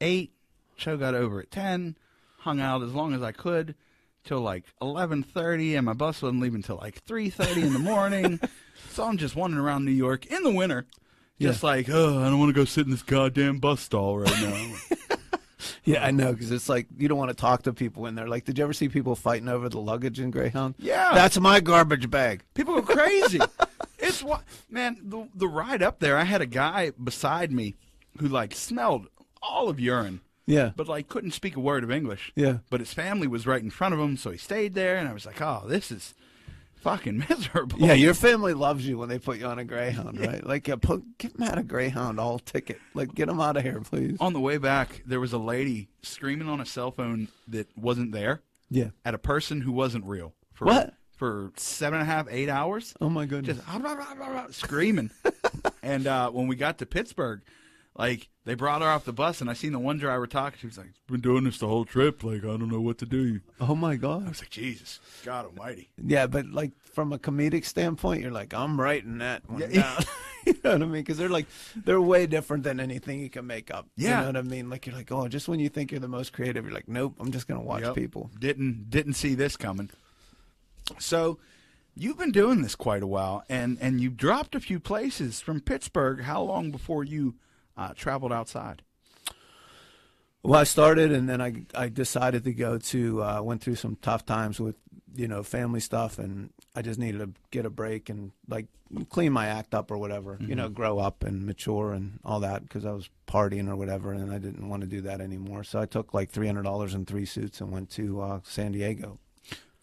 [0.00, 0.32] eight.
[0.76, 1.98] Show got over at ten.
[2.38, 3.74] Hung out as long as I could
[4.24, 7.78] till like eleven thirty, and my bus wasn't leaving till like three thirty in the
[7.78, 8.40] morning.
[8.92, 10.86] so I'm just wandering around New York in the winter,
[11.38, 14.40] just like, oh, I don't want to go sit in this goddamn bus stall right
[14.40, 14.96] now.
[15.84, 18.28] Yeah, I know because it's like you don't want to talk to people in there.
[18.28, 20.74] Like, did you ever see people fighting over the luggage in Greyhound?
[20.78, 21.12] Yeah.
[21.14, 22.42] that's my garbage bag.
[22.54, 23.40] People go crazy.
[23.98, 24.98] it's what man.
[25.02, 27.74] The the ride up there, I had a guy beside me
[28.18, 29.08] who like smelled
[29.42, 32.32] all of urine, Yeah, but like couldn't speak a word of English.
[32.34, 32.58] yeah.
[32.70, 35.12] But his family was right in front of him, so he stayed there, and I
[35.12, 36.14] was like, oh, this is
[36.84, 37.78] fucking miserable.
[37.80, 40.46] Yeah, your family loves you when they put you on a Greyhound, right?
[40.46, 42.78] Like, yeah, put, get them out of Greyhound all ticket.
[42.94, 44.16] Like, get them out of here, please.
[44.20, 48.12] On the way back, there was a lady screaming on a cell phone that wasn't
[48.12, 48.90] there Yeah.
[49.04, 50.34] at a person who wasn't real.
[50.52, 50.94] For, What?
[51.16, 52.92] For seven and a half, eight hours.
[53.00, 53.56] Oh my goodness.
[53.58, 55.10] just "Ah, blah, blah, blah," screaming.
[55.82, 57.40] and uh, when we got to Pittsburgh,
[57.96, 60.56] like they brought her off the bus, and I seen the one driver talk.
[60.58, 62.22] She was like, "Been doing this the whole trip.
[62.24, 64.26] Like I don't know what to do." oh my god!
[64.26, 68.52] I was like, "Jesus, God Almighty." Yeah, but like from a comedic standpoint, you're like,
[68.54, 69.68] I'm writing that one Yeah.
[69.82, 70.04] down.
[70.46, 70.90] you know what I mean?
[71.02, 73.86] Because they're like, they're way different than anything you can make up.
[73.96, 74.10] Yeah.
[74.10, 74.68] You know what I mean?
[74.70, 77.14] Like you're like, oh, just when you think you're the most creative, you're like, nope,
[77.18, 77.94] I'm just gonna watch Yep.
[77.94, 78.30] people.
[78.38, 79.90] Didn't didn't see this coming.
[80.98, 81.38] So,
[81.94, 85.60] you've been doing this quite a while, and and you dropped a few places from
[85.60, 86.22] Pittsburgh.
[86.22, 87.36] How long before you
[87.76, 88.82] uh, traveled outside?
[90.42, 93.96] Well, I started, and then I I decided to go to uh, went through some
[94.02, 94.76] tough times with
[95.14, 98.66] you know family stuff, and I just needed to get a break and like
[99.08, 102.62] clean my act up or whatever, you know, grow up and mature and all that
[102.62, 105.64] because I was partying or whatever, and I didn't want to do that anymore.
[105.64, 108.72] So I took like three hundred dollars and three suits and went to uh, San
[108.72, 109.18] Diego,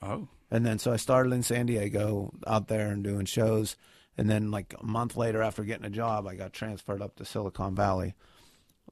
[0.02, 3.76] Oh, and then so I started in San Diego out there and doing shows,
[4.18, 7.26] and then like a month later after getting a job, I got transferred up to
[7.26, 8.14] Silicon Valley.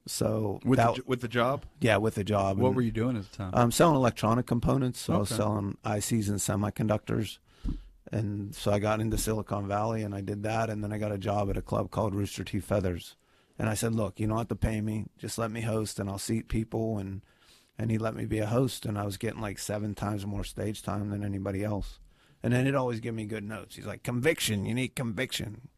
[0.06, 2.58] So with that, the, with the job, yeah, with the job.
[2.58, 3.50] what and- were you doing at the time?
[3.54, 7.38] I'm selling electronic components, so I was selling ICs and semiconductors.
[8.12, 10.68] And so I got into Silicon Valley and I did that.
[10.68, 12.58] And then I got a job at a club called Rooster T.
[12.60, 13.16] Feathers.
[13.58, 15.06] And I said, look, you don't have to pay me.
[15.18, 16.98] Just let me host and I'll seat people.
[16.98, 17.22] And,
[17.78, 18.84] and he let me be a host.
[18.84, 22.00] And I was getting like seven times more stage time than anybody else.
[22.42, 23.76] And then he'd always give me good notes.
[23.76, 25.68] He's like, conviction, you need conviction.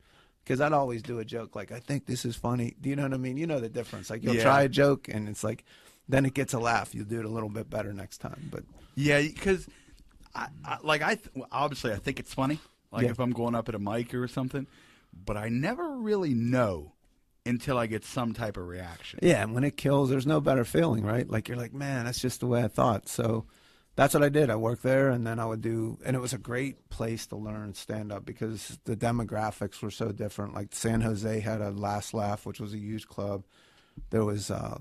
[0.44, 2.75] Because I'd always do a joke like, I think this is funny.
[2.81, 3.37] Do you know what I mean?
[3.37, 4.11] You know the difference.
[4.11, 4.42] Like, you'll Yeah.
[4.42, 5.64] try a joke and it's like,
[6.09, 6.94] then it gets a laugh.
[6.94, 8.48] You'll do it a little bit better next time.
[8.51, 9.68] But Yeah, because
[10.35, 12.59] I, I like I th- obviously I think it's funny.
[12.90, 13.11] Like Yeah.
[13.11, 14.66] if I'm going up at a mic or something,
[15.12, 16.92] but I never really know
[17.46, 19.18] until I get some type of reaction.
[19.22, 21.29] Yeah, and when it kills, there's no better feeling, right?
[21.29, 23.09] Like you're like, man, that's just the way I thought.
[23.09, 23.46] So
[23.94, 24.48] that's what I did.
[24.50, 27.37] I worked there, and then I would do, and it was a great place to
[27.37, 30.55] learn stand up because the demographics were so different.
[30.55, 33.44] Like San Jose had a Last Laugh, which was a huge club.
[34.11, 34.78] There was uh,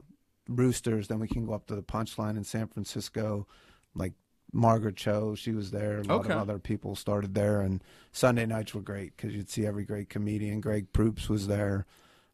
[0.47, 1.07] Roosters.
[1.09, 3.47] Then we can go up to the Punchline in San Francisco.
[3.93, 4.13] Like
[4.53, 5.99] Margaret Cho, she was there.
[5.99, 6.33] A lot Okay.
[6.33, 10.09] of other people started there, and Sunday nights were great because you'd see every great
[10.09, 10.61] comedian.
[10.61, 11.85] Greg Proops was there.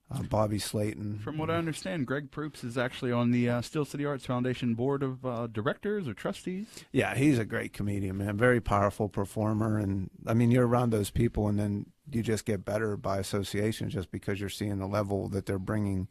[0.09, 1.19] Uh, Bobby Slayton.
[1.19, 4.73] From what I understand, Greg Proops is actually on the uh, Steel City Arts Foundation
[4.73, 6.67] board of uh, directors or trustees.
[6.93, 8.37] Yeah, he's a great comedian, man.
[8.37, 12.63] Very powerful performer, and I mean, you're around those people, and then you just get
[12.63, 16.07] better by association, just because you're seeing the level that they're bringing.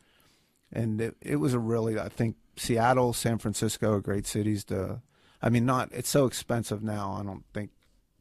[0.70, 5.00] And it, it was a really, I think, Seattle, San Francisco are great cities to.
[5.40, 7.16] I mean, not it's so expensive now.
[7.18, 7.70] I don't think,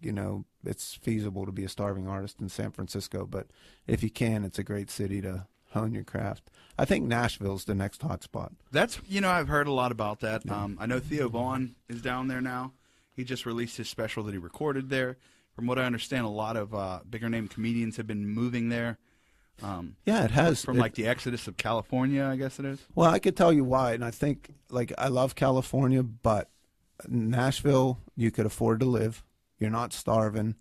[0.01, 3.47] you know, it's feasible to be a starving artist in San Francisco, but
[3.87, 6.49] if you can, it's a great city to hone your craft.
[6.77, 8.51] I think Nashville's the next hot spot.
[8.71, 10.49] That's you know I've heard a lot about that.
[10.49, 12.73] Um, I know Theo Von is down there now.
[13.13, 15.17] He just released his special that he recorded there.
[15.55, 18.97] From what I understand, a lot of uh, bigger name comedians have been moving there.
[19.63, 22.79] Um, Yeah, it has from it- like the exodus of California, I guess it is.
[22.93, 26.49] Well, I could tell you why, and I think like I love California, but
[27.07, 29.23] Nashville, you could afford to live.
[29.59, 30.55] You're not starving.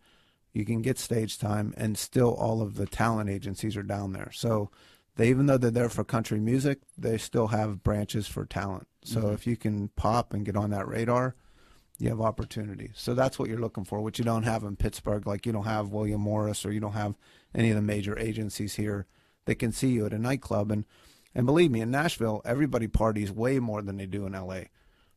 [0.52, 4.30] You can get stage time, and still all of the talent agencies are down there.
[4.32, 4.70] So
[5.16, 8.88] they, even though they're there for country music, they still have branches for talent.
[9.04, 9.34] So mm-hmm.
[9.34, 11.36] if you can pop and get on that radar,
[11.98, 12.90] you have opportunity.
[12.94, 15.26] So that's what you're looking for, which you don't have in Pittsburgh.
[15.26, 17.14] Like you don't have William Morris or you don't have
[17.54, 19.06] any of the major agencies here
[19.44, 20.72] that can see you at a nightclub.
[20.72, 20.84] And
[21.34, 24.64] and believe me, in Nashville, everybody parties way more than they do in LA.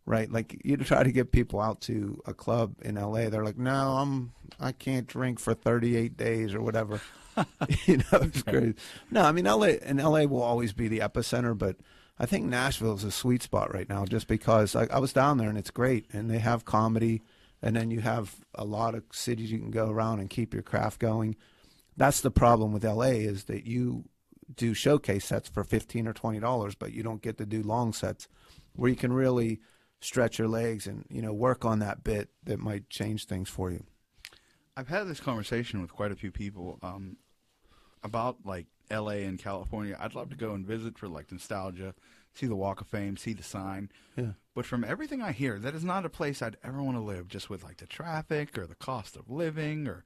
[0.08, 0.32] Right?
[0.32, 3.98] Like you try to get people out to a club in LA, they're like, "No,
[3.98, 7.00] I'm I can't drink for 38 days or whatever."
[7.86, 8.74] you know, it's crazy.
[9.12, 11.76] No, I mean LA and LA will always be the epicenter, but
[12.17, 15.38] I think Nashville is a sweet spot right now, just because I, I was down
[15.38, 17.22] there and it's great, and they have comedy,
[17.62, 20.63] and then you have a lot of cities you can go around and keep your
[20.63, 21.36] craft going.
[21.96, 24.06] That's the problem with LA is that you
[24.56, 27.91] do showcase sets for fifteen or twenty dollars, but you don't get to do long
[27.91, 28.30] sets
[28.74, 29.60] where you can really
[29.99, 33.71] stretch your legs and you know work on that bit that might change things for
[33.71, 33.83] you.
[34.75, 37.17] I've had this conversation with quite a few people um,
[38.03, 39.23] about like L.A.
[39.25, 39.97] and California.
[39.99, 41.93] I'd love to go and visit for like nostalgia,
[42.36, 43.89] see the Walk of Fame, see the sign.
[44.15, 44.33] Yeah.
[44.53, 47.27] But from everything I hear, that is not a place I'd ever want to live.
[47.27, 50.03] Just with like the traffic or the cost of living or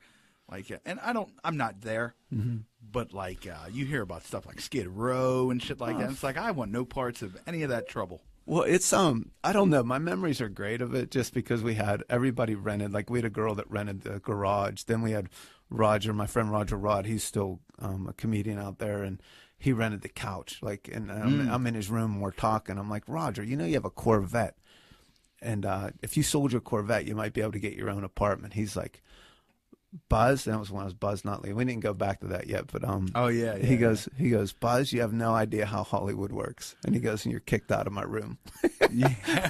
[0.50, 2.58] like, and I don't, I'm not there, Mm-hmm.
[2.92, 6.10] but like uh, you hear about stuff like Skid Row and shit like that.
[6.12, 8.22] It's like I want no parts of any of that trouble.
[8.46, 9.84] Well, it's um, I don't know.
[9.84, 12.92] My memories are great of it, just because we had everybody rented.
[12.92, 14.84] Like we had a girl that rented the garage.
[14.84, 15.30] Then we had
[15.70, 17.06] Roger, my friend Roger Rod.
[17.06, 19.22] He's still um, a comedian out there, and
[19.58, 20.60] he rented the couch.
[20.62, 22.78] Like, and I'm, I'm in his room and we're talking.
[22.78, 24.58] I'm like, Roger, you know, you have a Corvette,
[25.40, 28.04] and uh, if you sold your Corvette, you might be able to get your own
[28.04, 28.54] apartment.
[28.54, 29.04] He's like,
[30.10, 30.46] Buzz.
[30.46, 31.54] That was when I was Buzz Nutley.
[31.54, 34.30] We didn't go back to that yet, but um, Oh yeah, yeah he goes, he
[34.30, 36.76] goes, Buzz, you have no idea how Hollywood works.
[36.86, 38.38] And he goes, and you're kicked out of my room.
[38.92, 39.16] yeah.
[39.26, 39.50] yeah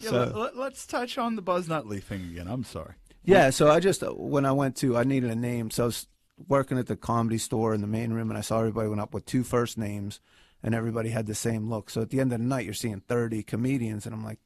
[0.00, 2.48] So- let, us touch on the Buzz Nutley thing again.
[2.48, 2.94] I'm sorry.
[3.22, 6.06] Yeah, so I just when I went to I needed a name, so I was
[6.48, 9.12] working at the comedy store in the main room, and I saw everybody went up
[9.12, 10.20] with two first names,
[10.62, 11.90] and everybody had the same look.
[11.90, 14.38] So at the end of the night, you're seeing 30 comedians, and I'm like,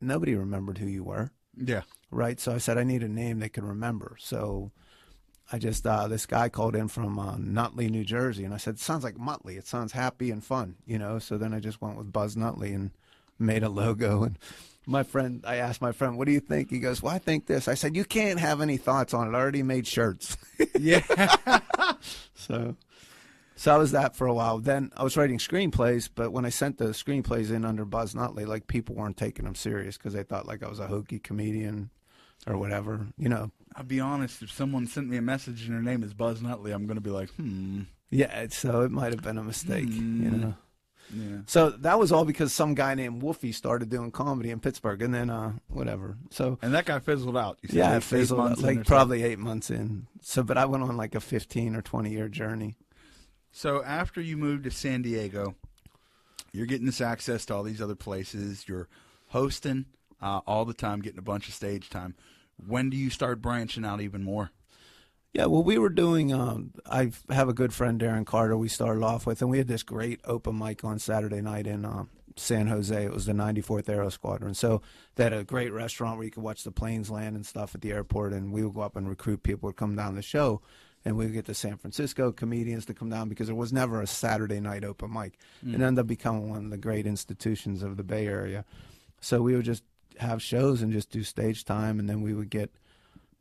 [0.00, 1.82] nobody remembered who you were, Yeah.
[2.14, 2.38] Right?
[2.40, 4.16] So I said I need a name they can remember.
[4.18, 4.70] So
[5.52, 8.74] I just uh, this guy called in from uh, Nutley, New Jersey, and I said,
[8.74, 9.58] it sounds like Muttley.
[9.58, 11.18] It sounds happy and fun, you know.
[11.18, 12.90] So then I just went with Buzz Nutley and
[13.38, 14.38] made a logo and
[14.86, 17.46] my friend i asked my friend what do you think he goes well i think
[17.46, 20.36] this i said you can't have any thoughts on it i already made shirts
[20.78, 21.00] Yeah.
[22.34, 22.76] so
[23.56, 26.48] so i was that for a while then i was writing screenplays but when i
[26.48, 30.22] sent the screenplays in under buzz nutley like people weren't taking them serious because they
[30.22, 31.90] thought like i was a hokey comedian
[32.46, 34.40] or whatever you know I'll be honest.
[34.40, 37.00] If someone sent me a message and their name is Buzz Nutley, I'm going to
[37.00, 37.82] be like, hmm.
[38.10, 40.40] yeah so it might have been a mistake you Hmm.
[40.40, 40.54] know
[41.12, 41.38] Yeah.
[41.46, 45.12] so that was all because some guy named Wolfie started doing comedy in Pittsburgh, and
[45.12, 46.16] then uh, whatever.
[46.30, 47.58] So And that guy fizzled out.
[47.62, 50.06] You said yeah, eight fizzled out, months in or like probably eight months in.
[50.22, 52.76] So, but I went on like a fifteen or twenty year journey.
[53.52, 55.54] So after you moved to San Diego,
[56.52, 58.64] you're getting this access to all these other places.
[58.66, 58.88] You're
[59.28, 59.84] hosting
[60.22, 62.14] uh, all the time, getting a bunch of stage time.
[62.56, 64.50] When do you start branching out even more?
[65.34, 66.32] Yeah, well, we were doing.
[66.32, 68.56] Um, I have a good friend, Darren Carter.
[68.56, 71.84] We started off with, and we had this great open mic on Saturday night in
[71.84, 73.04] um, San Jose.
[73.04, 74.54] It was the 94th Aero Squadron.
[74.54, 74.80] So
[75.16, 77.80] they had a great restaurant where you could watch the planes land and stuff at
[77.80, 78.32] the airport.
[78.32, 80.62] And we would go up and recruit people to come down the show.
[81.04, 84.00] And we would get the San Francisco comedians to come down because there was never
[84.00, 85.38] a Saturday night open mic.
[85.66, 88.64] It ended up becoming one of the great institutions of the Bay Area.
[89.20, 89.82] So we would just
[90.18, 92.70] have shows and just do stage time, and then we would get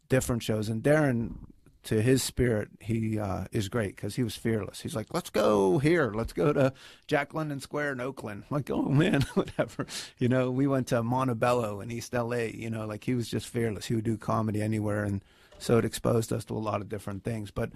[0.10, 0.70] different shows.
[0.70, 1.36] And Darren,
[1.84, 4.82] to his spirit, he uh, is great because he was fearless.
[4.82, 6.14] He's like, let's go here.
[6.14, 6.74] Let's go to
[7.08, 8.44] Jack London Square in Oakland.
[8.50, 9.86] I'm like, oh man, whatever.
[10.18, 12.48] You know, we went to Montebello in East LA.
[12.54, 13.86] You know, like he was just fearless.
[13.86, 15.04] He would do comedy anywhere.
[15.04, 15.24] And
[15.58, 17.52] so it exposed us to a lot of different things.
[17.52, 17.72] But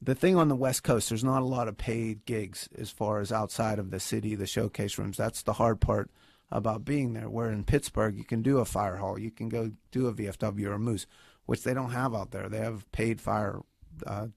[0.00, 3.20] the thing on the West Coast, there's not a lot of paid gigs as far
[3.20, 5.16] as outside of the city, the showcase rooms.
[5.16, 6.10] That's the hard part
[6.50, 7.28] about being there.
[7.28, 10.66] Where in Pittsburgh, you can do a fire hall, you can go do a VFW
[10.66, 11.06] or a Moose,
[11.46, 12.48] which they don't have out there.
[12.48, 13.60] They have paid fire
[14.06, 14.28] uh,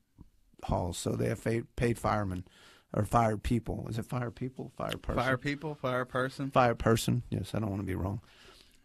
[0.63, 2.45] halls, so they have paid, paid firemen
[2.93, 3.87] or fired people.
[3.89, 4.71] Is it fire people?
[4.77, 5.23] Fire person?
[5.23, 6.51] Fire people, fire person.
[6.51, 7.23] fire person.
[7.29, 8.21] Yes, I don't want to be wrong.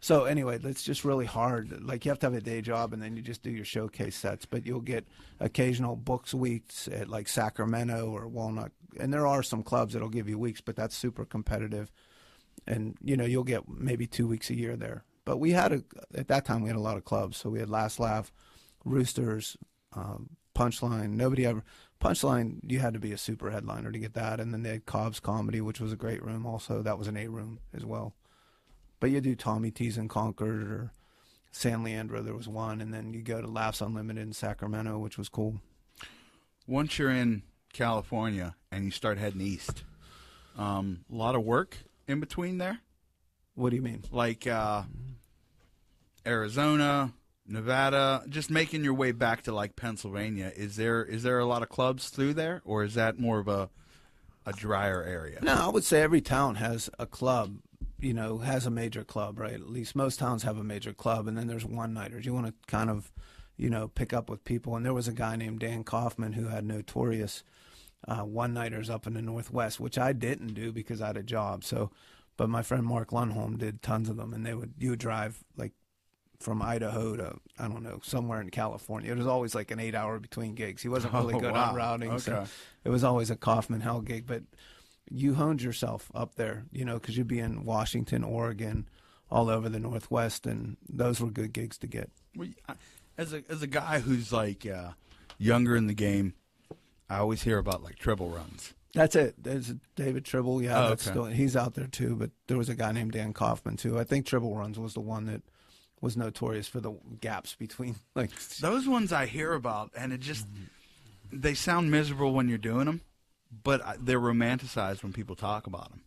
[0.01, 1.83] So anyway, it's just really hard.
[1.83, 4.17] Like you have to have a day job, and then you just do your showcase
[4.17, 4.47] sets.
[4.47, 5.07] But you'll get
[5.41, 10.29] occasional books weeks at like Sacramento or Walnut, and there are some clubs that'll give
[10.29, 11.91] you weeks, but that's super competitive.
[12.67, 15.05] And you know you'll get maybe two weeks a year there.
[15.25, 15.83] But we had a
[16.15, 18.33] at that time we had a lot of clubs, so we had Last Laugh,
[18.85, 19.57] Roosters,
[19.93, 21.11] um, Punchline.
[21.11, 21.65] Nobody ever
[22.01, 22.61] Punchline.
[22.67, 25.21] You had to be a super headliner to get that, and then they had Cobb's
[25.21, 26.47] Comedy, which was a great room.
[26.47, 28.15] Also, that was an A room as well.
[29.01, 30.93] But you do Tommy T's in Concord or
[31.53, 32.23] San Leandro.
[32.23, 35.61] There was one, and then you go to Laughs Unlimited in Sacramento, which was cool.
[36.67, 37.43] Once you're in
[37.73, 39.85] California and you start heading east,
[40.57, 41.77] um, a lot of work
[42.09, 42.81] in between there,
[43.55, 44.03] What do you mean?
[44.11, 44.83] like uh,
[46.27, 47.13] Arizona,
[47.47, 50.53] Nevada, just making your way back to like Pennsylvania.
[50.55, 53.49] Is there is there a lot of clubs through there, or is that more of
[53.49, 53.71] a
[54.47, 55.39] a drier area?
[55.43, 57.59] No, I would say every town has a club,
[57.99, 59.53] you know, has a major club, right?
[59.55, 62.27] At least most towns have a major club, and then there's one nighters.
[62.27, 63.13] You want to kind of,
[63.57, 64.77] you know, pick up with people.
[64.77, 67.43] And there was a guy named Dan Kaufman who had notorious
[68.07, 71.23] uh, one nighters up in the Northwest, which I didn't do because I had a
[71.23, 71.65] job.
[71.65, 71.91] So,
[72.37, 75.43] but my friend Mark Lundholm did tons of them, and they would you would drive
[75.57, 75.73] like
[76.39, 79.11] from Idaho to I don't know somewhere in California.
[79.11, 80.83] It was always like an eight hour between gigs.
[80.83, 81.71] He wasn't really Oh, good wow.
[81.71, 82.45] on routing, so
[82.85, 84.27] it was always a Kaufman Hell gig.
[84.27, 84.43] But
[85.11, 88.89] you honed yourself up there, you know, because you'd be in Washington, Oregon,
[89.31, 92.11] all over the Northwest, and those were good gigs to get.
[92.37, 92.75] Well, I-
[93.17, 94.93] As a as a guy who's like uh,
[95.39, 96.35] younger in the game,
[97.11, 98.75] I always hear about like triple runs.
[98.95, 99.35] That's it.
[99.43, 100.63] There's David Tribble.
[100.63, 101.13] Yeah, Oh, that's okay.
[101.13, 102.17] still, he's out there too.
[102.17, 103.99] But there was a guy named Dan Kaufman too.
[103.99, 105.43] I think Tribble Runs was the one that
[106.01, 108.31] was notorious for the gaps between like.
[108.61, 110.47] Those ones I hear about, and it just
[111.31, 113.03] they sound miserable when you're doing them,
[113.63, 116.03] but they're romanticized when people talk about them.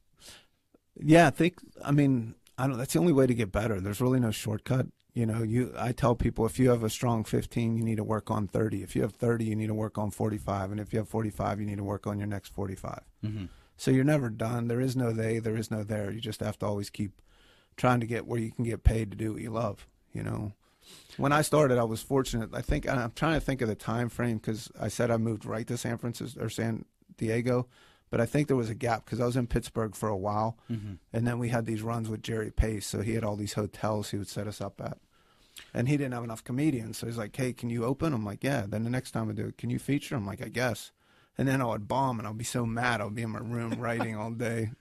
[1.00, 1.60] Yeah, I think.
[1.84, 2.78] I mean, I don't.
[2.78, 3.80] That's the only way to get better.
[3.80, 4.88] There's really no shortcut.
[5.14, 5.74] You know, you.
[5.78, 8.82] I tell people if you have a strong 15, you need to work on 30.
[8.82, 11.60] If you have 30, you need to work on 45, and if you have 45,
[11.60, 13.02] you need to work on your next 45.
[13.26, 13.46] Mm-hmm.
[13.76, 14.68] So you're never done.
[14.68, 15.40] There is no they.
[15.40, 16.12] There is no there.
[16.12, 17.22] You just have to always keep
[17.76, 19.88] trying to get where you can get paid to do what you love.
[20.14, 20.54] You know,
[21.18, 22.52] when I started, I was fortunate.
[22.54, 25.46] I think I'm trying to think of the time frame because I said I moved
[25.46, 26.86] right to San Francisco or San
[27.18, 27.68] Diego,
[28.12, 30.58] but I think there was a gap because I was in Pittsburgh for a while,
[30.70, 30.94] Mm-hmm.
[31.12, 32.86] and then we had these runs with Jerry Pace.
[32.86, 35.00] So he had all these hotels he would set us up at.
[35.74, 38.44] And he didn't have enough comedians, so he's like, "Hey, can you open?" I'm like,
[38.44, 40.16] "Yeah." Then the next time I do it, can you feature?
[40.16, 40.92] I'm like, "I guess."
[41.38, 43.00] And then I would bomb, and I'll be so mad.
[43.02, 44.72] I'll be in my room writing all day,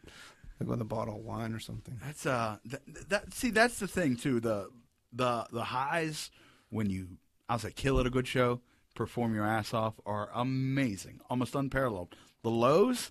[0.59, 1.99] like with a bottle of wine or something.
[2.05, 4.68] That's uh that, that see that's the thing too the
[5.12, 6.31] the the highs
[6.70, 7.18] when you
[7.49, 8.61] I'll say kill at a good show,
[8.95, 12.14] perform your ass off are amazing, almost unparalleled.
[12.43, 13.11] The lows,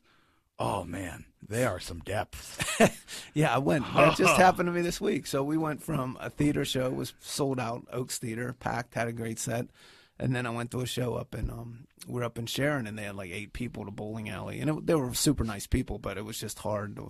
[0.58, 2.58] oh man, they are some depths.
[3.34, 3.86] Yeah, I went.
[3.94, 5.28] That just happened to me this week.
[5.28, 9.14] So we went from a theater show was sold out, Oaks Theater, packed, had a
[9.14, 9.68] great set,
[10.18, 12.98] and then I went to a show up in um we're up in Sharon, and
[12.98, 16.00] they had like eight people to bowling alley, and it, they were super nice people,
[16.00, 17.10] but it was just hard to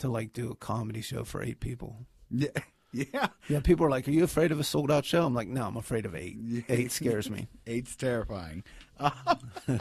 [0.00, 2.06] to like do a comedy show for eight people.
[2.30, 2.48] yeah,
[2.92, 3.28] yeah.
[3.48, 5.64] Yeah, people are like, "Are you afraid of a sold out show?" I'm like, "No,
[5.66, 6.36] I'm afraid of eight.
[6.68, 8.64] Eight scares me." Eight's terrifying.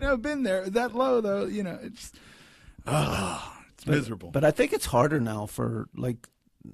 [0.00, 0.68] no, been there.
[0.68, 2.12] That low though, you know, it's
[2.86, 4.30] oh, it's miserable.
[4.30, 6.28] But I think it's harder now for like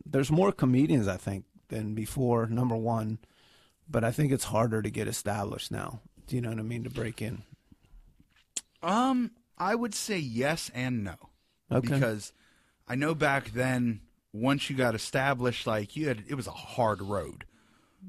[0.06, 2.46] there's more comedians I think than before.
[2.46, 3.18] Number one,
[3.88, 6.00] but I think it's harder to get established now.
[6.26, 6.84] Do you know what I mean?
[6.84, 7.42] To break in.
[8.82, 11.14] Um, I would say yes and no.
[11.70, 11.88] Okay.
[11.88, 12.32] Because
[12.88, 14.00] I know back then,
[14.32, 17.44] once you got established, like you had, it was a hard road.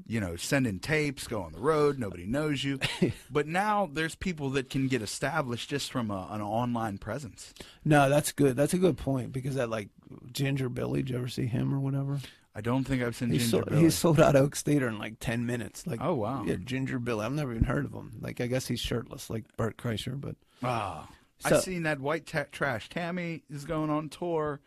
[0.06, 2.78] You know, sending tapes, go on the road, nobody knows you.
[3.30, 7.54] but now there's people that can get established just from a, an online presence.
[7.84, 8.56] No, that's good.
[8.56, 9.88] That's a good point because that like
[10.32, 11.02] Ginger Billy.
[11.02, 12.18] Did you ever see him or whatever?
[12.56, 13.82] I don't think I've seen He Ginger sold, Billy.
[13.82, 15.86] he sold out Oaks Theater in like ten minutes.
[15.86, 16.44] Like Oh, wow.
[16.46, 17.24] yeah, Ginger Billy.
[17.24, 18.12] I've never even heard of him.
[18.20, 20.20] Like I guess he's shirtless, like Bert Kreischer.
[20.20, 22.88] But Ah, So- I seen that white ta- trash.
[22.90, 24.60] Tammy is going on tour.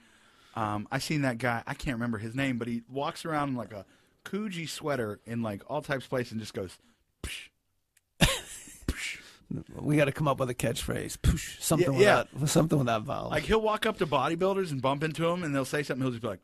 [0.56, 1.62] Um, I seen that guy.
[1.68, 3.86] I can't remember his name, but he walks around in like a
[4.30, 6.78] Coogi sweater in like all types of places and just goes.
[7.24, 7.50] Psh,
[8.22, 9.18] psh.
[9.80, 11.18] we got to come up with a catchphrase.
[11.18, 12.24] Poosh, something Yeah, with yeah.
[12.40, 12.48] that.
[12.50, 13.30] Something with that vowel.
[13.30, 16.02] Like he'll walk up to bodybuilders and bump into them, and they'll say something.
[16.04, 16.42] He'll just be like.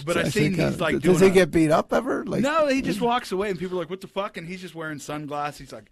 [0.06, 1.18] But I've seen he's like does doing.
[1.18, 2.24] he a- get beat up ever?
[2.24, 4.60] Like no, he just walks away, and people are like, "What the fuck?" And he's
[4.62, 5.58] just wearing sunglasses.
[5.58, 5.90] He's like,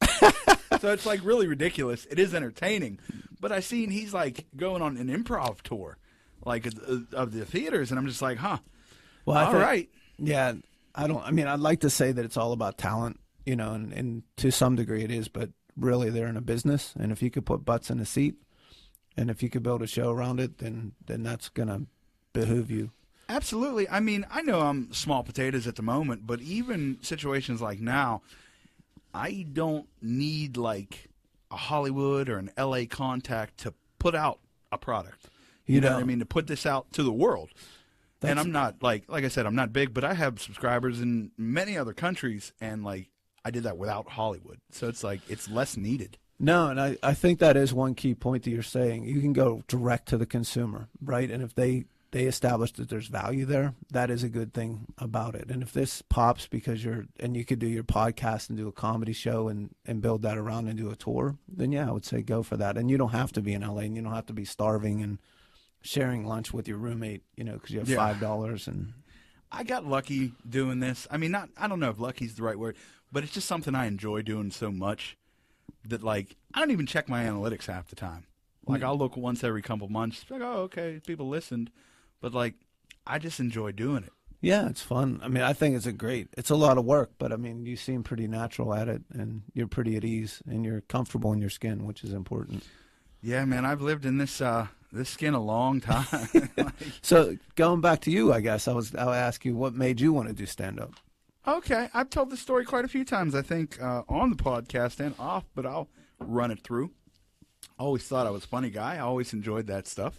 [0.80, 2.06] so it's like really ridiculous.
[2.10, 3.00] It is entertaining,
[3.40, 5.98] but I seen he's like going on an improv tour,
[6.44, 8.58] like uh, of the theaters, and I'm just like, huh,
[9.28, 9.88] Well, I all think- right.
[10.18, 10.54] Yeah,
[10.94, 11.22] I don't.
[11.22, 14.22] I mean, I'd like to say that it's all about talent, you know, and, and
[14.38, 17.46] to some degree it is, but really they're in a business, and if you could
[17.46, 18.34] put butts in a seat,
[19.16, 21.82] and if you could build a show around it, then then that's gonna
[22.32, 22.90] behoove you.
[23.28, 23.88] Absolutely.
[23.90, 28.22] I mean, I know I'm small potatoes at the moment, but even situations like now,
[29.12, 31.08] I don't need like
[31.50, 34.38] a Hollywood or an LA contact to put out
[34.72, 35.26] a product.
[35.66, 36.20] You, You know what I mean?
[36.20, 37.50] To put this out to the world.
[38.22, 41.30] And I'm not like like I said, I'm not big, but I have subscribers in
[41.36, 43.10] many other countries, and like
[43.44, 46.18] I did that without Hollywood, so it's like it's less needed.
[46.40, 49.04] No, and I, I think that is one key point that you're saying.
[49.04, 51.30] You can go direct to the consumer, right?
[51.30, 55.34] And if they they establish that there's value there, that is a good thing about
[55.34, 55.50] it.
[55.50, 58.72] And if this pops because you're and you could do your podcast and do a
[58.72, 62.04] comedy show and and build that around and do a tour, then yeah, I would
[62.04, 62.76] say go for that.
[62.76, 65.02] And you don't have to be in LA, and you don't have to be starving
[65.02, 65.18] and
[65.88, 67.96] sharing lunch with your roommate, you know, because you have Yeah.
[67.96, 68.92] five dollars and
[69.50, 71.06] I got lucky doing this.
[71.10, 72.76] I mean, not I don't know if lucky's the right word,
[73.10, 75.16] but it's just something I enjoy doing so much
[75.86, 78.26] that like I don't even check my analytics half the time.
[78.66, 81.70] Like I'll look once every couple months, like oh okay, people listened,
[82.20, 82.54] but like
[83.06, 84.12] I just enjoy doing it.
[84.42, 85.18] Yeah, it's fun.
[85.22, 86.28] I mean, I think it's a great.
[86.36, 89.42] It's a lot of work, but I mean, you seem pretty natural at it, and
[89.52, 92.62] you're pretty at ease, and you're comfortable in your skin, which is important.
[93.20, 96.06] Yeah, man, I've lived in this uh, this skin a long time.
[97.02, 98.94] So going back to you, I guess I was.
[98.94, 100.92] I'll ask you what made you want to do stand up.
[101.46, 105.00] okay, I've told this story quite a few times, I think, uh, on the podcast
[105.00, 106.90] and off, but I'll run it through.
[107.78, 108.96] I always thought I was a funny guy.
[108.96, 110.14] I always enjoyed that stuff.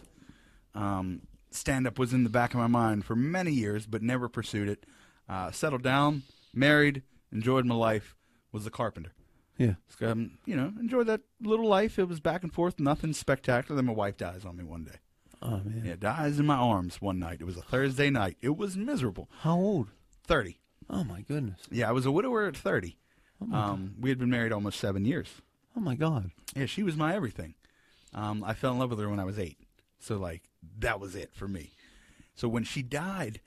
[0.73, 4.27] Um, stand up was in the back of my mind for many years, but never
[4.29, 4.85] pursued it.
[5.27, 8.15] Uh, settled down, married, enjoyed my life,
[8.51, 9.11] was a carpenter.
[9.59, 9.73] Yeah.
[10.01, 11.99] Um, you know, enjoy that little life.
[11.99, 13.75] It was back and forth, nothing spectacular.
[13.75, 14.97] Then my wife dies on me one day.
[15.41, 15.83] Oh man.
[15.85, 17.41] Yeah, dies in my arms one night.
[17.41, 18.37] It was a Thursday night.
[18.41, 19.29] It was miserable.
[19.41, 19.89] How old?
[20.25, 20.59] 30.
[20.89, 21.59] Oh my goodness.
[21.69, 22.97] Yeah, I was a widower at 30.
[23.53, 25.27] Um, we had been married almost seven years.
[25.75, 26.31] Oh my god.
[26.55, 27.55] Yeah, she was my everything.
[28.13, 29.57] Um, I fell in love with her when I was eight.
[29.99, 30.43] So, like,
[30.79, 31.71] that was it for me.
[32.35, 33.39] So, when she died,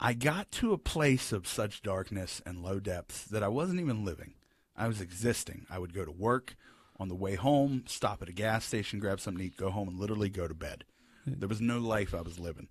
[0.00, 4.04] I got to a place of such darkness and low depths that I wasn't even
[4.04, 4.34] living.
[4.76, 5.66] I was existing.
[5.70, 6.56] I would go to work
[6.98, 9.88] on the way home, stop at a gas station, grab something to eat, go home,
[9.88, 10.84] and literally go to bed.
[11.26, 12.68] There was no life I was living.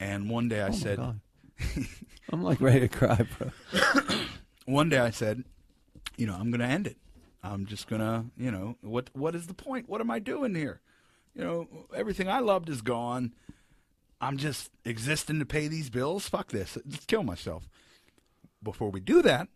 [0.00, 0.98] And one day I Oh said,
[2.32, 3.50] I'm like ready to cry, bro.
[4.66, 5.44] one day I said,
[6.16, 6.96] you know, I'm going to end it.
[7.42, 9.88] I'm just going to, you know, what what is the point?
[9.88, 10.80] What am I doing here?
[11.34, 13.34] You know, everything I loved is gone.
[14.20, 16.26] I'm just existing to pay these bills.
[16.28, 16.78] Fuck this.
[16.88, 17.68] Just kill myself.
[18.62, 19.48] Before we do that,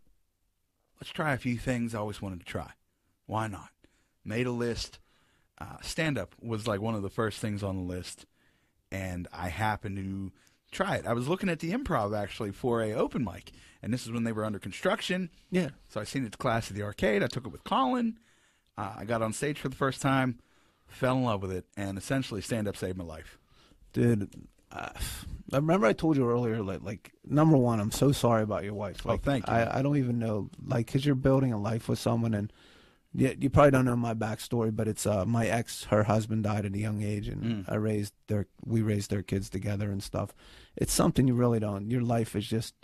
[1.00, 2.72] let's try a few things I always wanted to try.
[3.26, 3.70] Why not?
[4.24, 4.98] Made a list.
[5.60, 8.26] Uh, stand up was like one of the first things on the list,
[8.92, 10.32] and I happened to
[10.70, 11.06] try it.
[11.06, 14.24] I was looking at the improv actually for a open mic, and this is when
[14.24, 15.30] they were under construction.
[15.50, 15.70] Yeah.
[15.88, 17.22] So I seen it to class at the arcade.
[17.22, 18.18] I took it with Colin.
[18.76, 20.38] Uh, I got on stage for the first time,
[20.86, 23.38] fell in love with it, and essentially stand up saved my life.
[23.92, 24.30] Dude,
[24.72, 24.90] I
[25.56, 28.98] remember I told you earlier, like, like number one, I'm so sorry about your wife.
[29.04, 29.52] Oh, Like, thank you.
[29.52, 32.52] I, I don't even know, like, because you're building a life with someone, and
[33.14, 36.66] yeah, you probably don't know my backstory, but it's uh, my ex, her husband died
[36.66, 37.64] at a young age, and Mm.
[37.72, 40.34] I raised their, we raised their kids together and stuff.
[40.76, 41.90] It's something you really don't.
[41.90, 42.74] Your life is just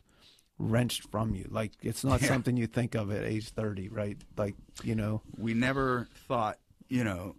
[0.59, 1.47] wrenched from you.
[1.51, 2.29] Like, it's not Yeah.
[2.29, 4.17] something you think of at age 30, right?
[4.39, 6.59] Like, you know, We never thought,
[6.89, 7.37] you know,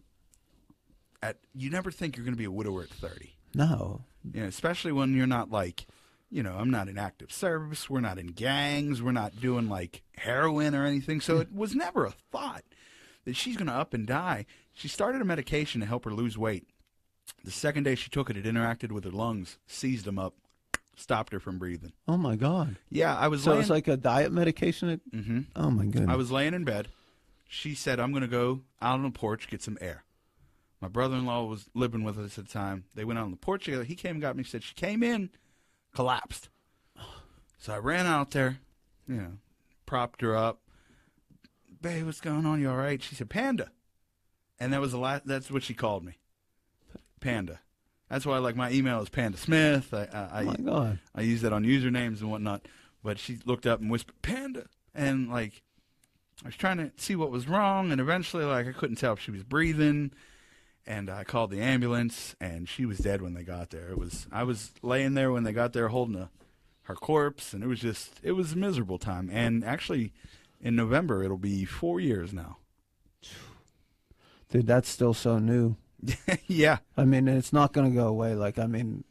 [1.23, 3.31] at you never think you're going to be a widower at 30.
[3.55, 4.03] no,
[4.33, 5.85] You know, especially when you're not like,
[6.31, 7.89] you know, I'm not in active service.
[7.89, 9.01] We're not in gangs.
[9.01, 11.21] We're not doing like heroin or anything.
[11.21, 12.63] So it was never a thought
[13.25, 14.45] that she's going to up and die.
[14.73, 16.67] She started a medication to help her lose weight.
[17.43, 20.33] The second day she took it, it interacted with her lungs, seized them up,
[20.95, 21.93] stopped her from breathing.
[22.07, 22.77] oh my God.
[22.89, 23.61] Yeah, I was So laying.
[23.61, 24.89] it's like a diet medication?
[24.89, 26.09] It, hmm oh my goodness.
[26.09, 26.87] I was laying in bed.
[27.47, 30.03] She said, I'm going to go out on the porch, get some air.
[30.85, 32.83] My brother in law was living with us at the time.
[32.93, 33.83] They went out on the porch together.
[33.83, 34.43] He came and got me.
[34.43, 35.31] Said, She came in,
[35.95, 36.49] collapsed.
[37.57, 38.59] So I ran out there,
[39.07, 39.31] you know,
[39.87, 40.61] propped her up.
[41.81, 42.61] Babe, what's going on?
[42.61, 43.01] You all right?
[43.01, 43.71] She said, Panda.
[44.59, 46.19] And that was the last, that's what she called me.
[47.19, 47.61] Panda.
[48.07, 49.91] That's why, like, my email is Panda Smith.
[49.91, 50.99] I, I, oh my I, God.
[51.15, 52.67] I use that on usernames and whatnot.
[53.03, 54.67] But she looked up and whispered, Panda.
[54.93, 55.63] And, like,
[56.43, 57.91] I was trying to see what was wrong.
[57.91, 60.11] And eventually, like, I couldn't tell if she was breathing.
[60.87, 63.89] And I called the ambulance, and she was dead when they got there.
[63.89, 66.29] It was I was laying there when they got there holding a,
[66.83, 69.29] her corpse, and it was just it was a miserable time.
[69.31, 70.13] And actually,
[70.61, 72.57] in November it'll be four years now.
[74.49, 75.75] Dude, that's still so new.
[76.47, 78.35] yeah, I mean, it's not going to go away.
[78.35, 79.03] Like, I mean,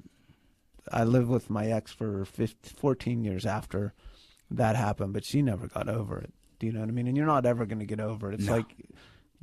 [0.93, 3.95] I lived with my ex for 15, 14 years after
[4.51, 6.33] that happened, but she never got over it.
[6.61, 7.09] Do you know what I mean?
[7.09, 8.35] And you're not ever going to get over it.
[8.37, 8.53] It's No.
[8.59, 8.75] like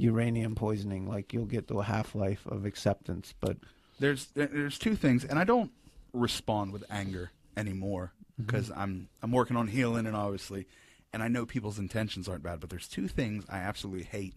[0.02, 1.08] uranium poisoning.
[1.08, 3.58] Like, you'll get to a half life of acceptance, but
[4.00, 5.72] there's there's two things, and I don't
[6.14, 8.46] respond with anger anymore Mm-hmm.
[8.46, 10.66] because I'm I'm working on healing, and obviously,
[11.12, 14.36] and I know people's intentions aren't bad, but there's two things I absolutely hate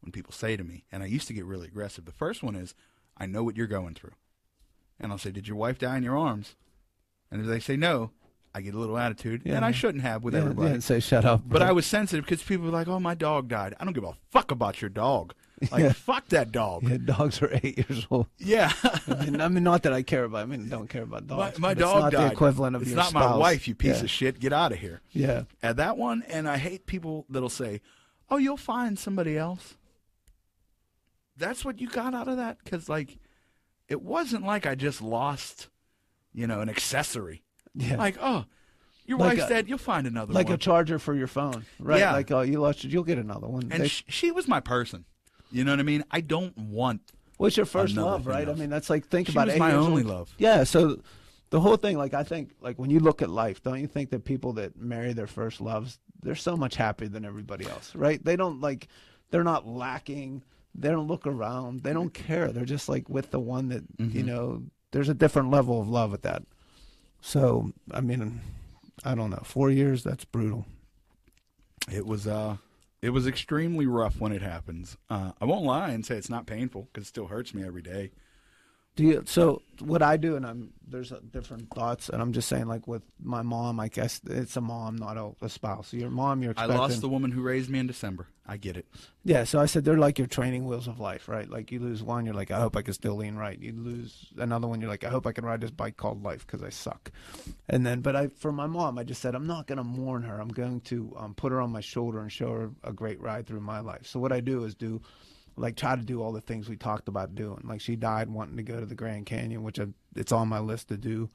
[0.00, 2.06] when people say to me, and I used to get really aggressive.
[2.06, 2.74] The first one is,
[3.18, 4.14] I know what you're going through,
[4.98, 6.54] and I'll say, Did your wife die in your arms?
[7.30, 8.10] And if they say no,
[8.54, 9.56] I get a little attitude, Yeah.
[9.56, 10.74] and I shouldn't have with yeah, everybody.
[10.74, 11.42] yeah, say shut up.
[11.44, 11.60] But.
[11.62, 14.14] I was sensitive because people were like, "Oh, my dog died." I don't give a
[14.30, 15.34] fuck about your dog.
[15.70, 15.92] Like, Yeah.
[15.92, 16.82] fuck that dog.
[16.82, 18.26] yeah, dogs are eight years old.
[18.38, 18.70] Yeah.
[19.08, 20.42] I mean, I mean, not that I care about.
[20.42, 21.58] I mean, don't care about dogs.
[21.58, 22.30] my but dog it's not died.
[22.30, 24.04] the equivalent of it's not my wife, you piece yeah.
[24.04, 24.40] of shit.
[24.40, 25.00] Get out of here.
[25.12, 27.80] Yeah, At that one, and I hate people that'll say,
[28.28, 29.76] "Oh, you'll find somebody else."
[31.36, 33.18] That's what you got out of that, because like,
[33.88, 35.68] it wasn't like I just lost,
[36.32, 37.42] you know, an accessory.
[37.74, 37.96] Yeah.
[37.96, 38.44] Like, oh,
[39.06, 39.68] your Like wife's a- dead.
[39.68, 40.34] You'll find another one.
[40.34, 40.54] like one.
[40.54, 41.98] a charger for your phone, right?
[42.00, 42.12] Yeah.
[42.12, 43.68] Like, oh, you lost it, you'll get another one.
[43.70, 45.04] and They- sh- she was my person.
[45.50, 46.04] You know what I mean?
[46.10, 47.00] I don't want
[47.36, 48.48] What's your first love, right?
[48.48, 50.10] I mean, that's like think She about was eight my only old.
[50.10, 50.34] love.
[50.38, 51.00] Yeah, so
[51.50, 54.10] the whole thing, like I think, like when you look at life, don't you think
[54.10, 58.24] that people that marry their first loves, they're so much happier than everybody else, right?
[58.24, 58.86] They don't like,
[59.30, 60.42] they're not lacking.
[60.76, 61.82] They don't look around.
[61.82, 62.52] They don't care.
[62.52, 64.26] They're just like with the one that you Mhm.
[64.26, 64.62] know.
[64.92, 66.44] There's a different level of love at that.
[67.24, 68.42] So I mean,
[69.02, 69.40] I don't know.
[69.44, 70.66] Four years, that's brutal.
[71.90, 72.58] It was uh,
[73.00, 74.98] it was extremely rough when it happens.
[75.08, 77.80] Uh, I won't lie and say it's not painful because it still hurts me every
[77.80, 78.10] day.
[78.94, 82.66] Do you, so what I do, and I'm there's different thoughts, and I'm just saying,
[82.66, 85.94] like with my mom, I guess it's a mom, not a, a spouse.
[85.94, 86.76] Your mom, you're I expecting.
[86.76, 88.28] lost the woman who raised me in December.
[88.46, 88.86] I get it.
[89.24, 91.48] Yeah, so I said they're like your training wheels of life, right?
[91.48, 93.58] Like you lose one, you're like, I hope I can still lean right.
[93.58, 96.46] You lose another one, you're like, I hope I can ride this bike called life
[96.46, 97.10] because I suck.
[97.70, 100.24] And then, but I, for my mom, I just said, I'm not going to mourn
[100.24, 100.40] her.
[100.40, 103.46] I'm going to um, put her on my shoulder and show her a great ride
[103.46, 104.06] through my life.
[104.06, 105.00] So what I do is do,
[105.56, 107.62] like, try to do all the things we talked about doing.
[107.64, 109.86] Like she died wanting to go to the Grand Canyon, which I,
[110.16, 111.30] it's on my list to do,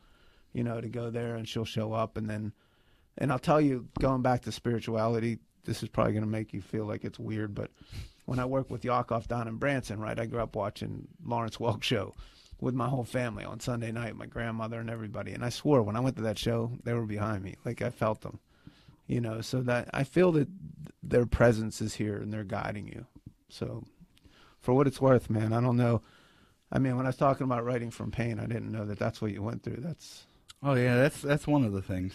[0.54, 2.18] you know, to go there and she'll show up.
[2.18, 2.54] And then,
[3.18, 6.62] and I'll tell you, going back to spirituality, this is probably going to make you
[6.62, 7.72] feel like it's weird, but
[8.26, 11.84] when I worked with Yakov down in Branson, right, I grew up watching Lawrence Welk
[11.84, 12.16] show
[12.62, 15.32] with my whole family on Sunday night, my grandmother and everybody.
[15.32, 17.56] And I swore when I went to that show, they were behind me.
[17.66, 18.40] Like I felt them,
[19.08, 20.48] you know, so that I feel that
[21.02, 23.06] their presence is here and they're guiding you.
[23.50, 23.84] So
[24.60, 26.02] for what it's worth, man, I don't know.
[26.72, 29.22] I mean, when I was talking about writing from pain, I didn't know that that's
[29.22, 29.78] what you went through.
[29.80, 30.26] That's,
[30.62, 32.14] Oh yeah, that's that's one of the things.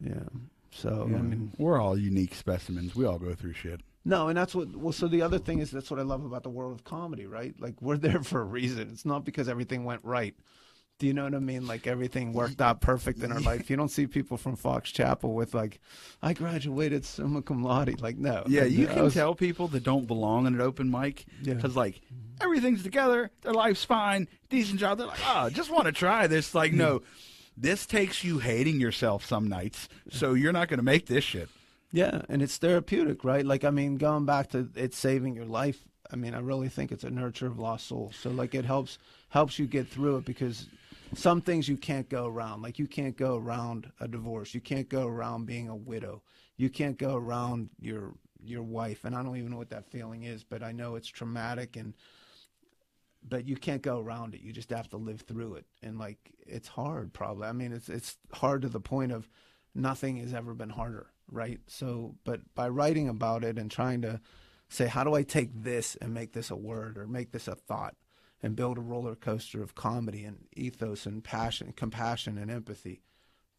[0.00, 0.24] yeah.
[0.72, 1.16] So, Yeah.
[1.16, 2.94] I um, mean, we're all unique specimens.
[2.94, 3.82] We all go through shit.
[4.04, 4.74] No, and that's what.
[4.74, 7.26] Well, so the other thing is that's what I love about the world of comedy,
[7.26, 7.54] right?
[7.60, 8.90] Like we're there for a reason.
[8.92, 10.34] It's not because everything went right.
[10.98, 11.66] Do you know what I mean?
[11.66, 13.68] Like everything worked out perfect in our life.
[13.68, 15.80] You don't see people from Fox Chapel with like,
[16.22, 18.00] I graduated summa cum laude.
[18.00, 18.44] Like no.
[18.46, 21.54] Yeah, you can was- tell people that don't belong in an open mic Yeah.
[21.54, 22.42] because like mm-hmm.
[22.42, 24.98] everything's together, their life's fine, decent job.
[24.98, 26.54] They're like, oh, just want to try this.
[26.54, 26.78] Like, mm-hmm.
[26.78, 27.02] no,
[27.56, 31.48] this takes you hating yourself some nights, so you're not going to make this shit.
[31.92, 33.44] Yeah, and it's therapeutic, right?
[33.44, 35.78] Like I mean, going back to it saving your life.
[36.10, 38.16] I mean, I really think it's a nurture of lost souls.
[38.16, 38.98] So like it helps
[39.28, 40.68] helps you get through it because
[41.14, 42.62] some things you can't go around.
[42.62, 44.54] Like you can't go around a divorce.
[44.54, 46.22] You can't go around being a widow.
[46.56, 49.04] You can't go around your your wife.
[49.04, 51.94] And I don't even know what that feeling is, but I know it's traumatic and
[53.26, 54.40] but you can't go around it.
[54.40, 55.66] You just have to live through it.
[55.82, 57.48] And like it's hard probably.
[57.48, 59.28] I mean, it's it's hard to the point of
[59.74, 61.60] nothing has ever been harder, right?
[61.66, 64.20] So, but by writing about it and trying to
[64.68, 67.54] say, how do I take this and make this a word or make this a
[67.54, 67.94] thought
[68.42, 73.02] and build a roller coaster of comedy and ethos and passion, compassion and empathy?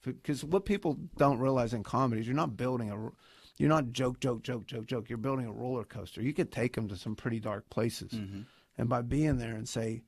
[0.03, 3.11] Because what people don't realize in comedy is you're not building a,
[3.57, 5.09] you're not joke, joke, joke, joke, joke.
[5.09, 6.21] You're building a roller coaster.
[6.21, 8.11] You could take them to some pretty dark places.
[8.11, 8.41] Mm-hmm.
[8.77, 10.03] And by being there and say,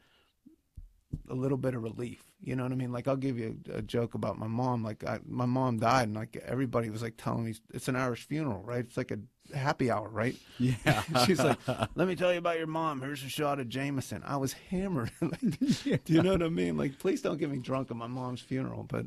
[1.29, 2.23] a little bit of relief.
[2.41, 2.91] You know what I mean?
[2.91, 4.83] Like I'll give you a, a joke about my mom.
[4.83, 8.27] Like I, my mom died, and like everybody was like telling me it's an Irish
[8.27, 8.85] funeral, right?
[8.85, 9.19] It's like a
[9.55, 10.35] happy hour, right?
[10.59, 11.03] Yeah.
[11.25, 11.57] She's like,
[11.95, 13.01] "Let me tell you about your mom.
[13.01, 15.11] Here's a shot of Jameson." I was hammered.
[15.21, 16.77] like, Do you know what I mean?
[16.77, 18.83] Like, please don't get me drunk at my mom's funeral.
[18.83, 19.05] But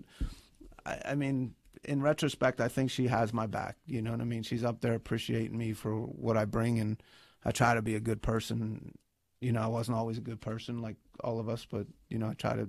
[0.84, 1.54] I, I mean,
[1.84, 3.76] in retrospect, I think she has my back.
[3.86, 4.42] You know what I mean?
[4.42, 7.00] She's up there appreciating me for what I bring, and
[7.44, 8.94] I try to be a good person.
[9.40, 12.28] You know, I wasn't always a good person like all of us, but you know,
[12.28, 12.68] I try to,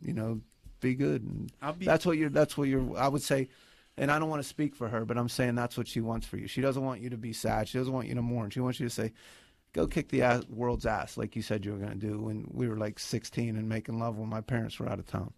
[0.00, 0.40] you know,
[0.80, 1.22] be good.
[1.22, 2.30] And I'll be that's what you're.
[2.30, 2.96] That's what you're.
[2.96, 3.48] I would say,
[3.96, 6.26] and I don't want to speak for her, but I'm saying that's what she wants
[6.26, 6.46] for you.
[6.46, 7.68] She doesn't want you to be sad.
[7.68, 8.50] She doesn't want you to mourn.
[8.50, 9.12] She wants you to say,
[9.72, 12.46] "Go kick the ass, world's ass," like you said you were going to do when
[12.52, 15.32] we were like 16 and making love when my parents were out of town.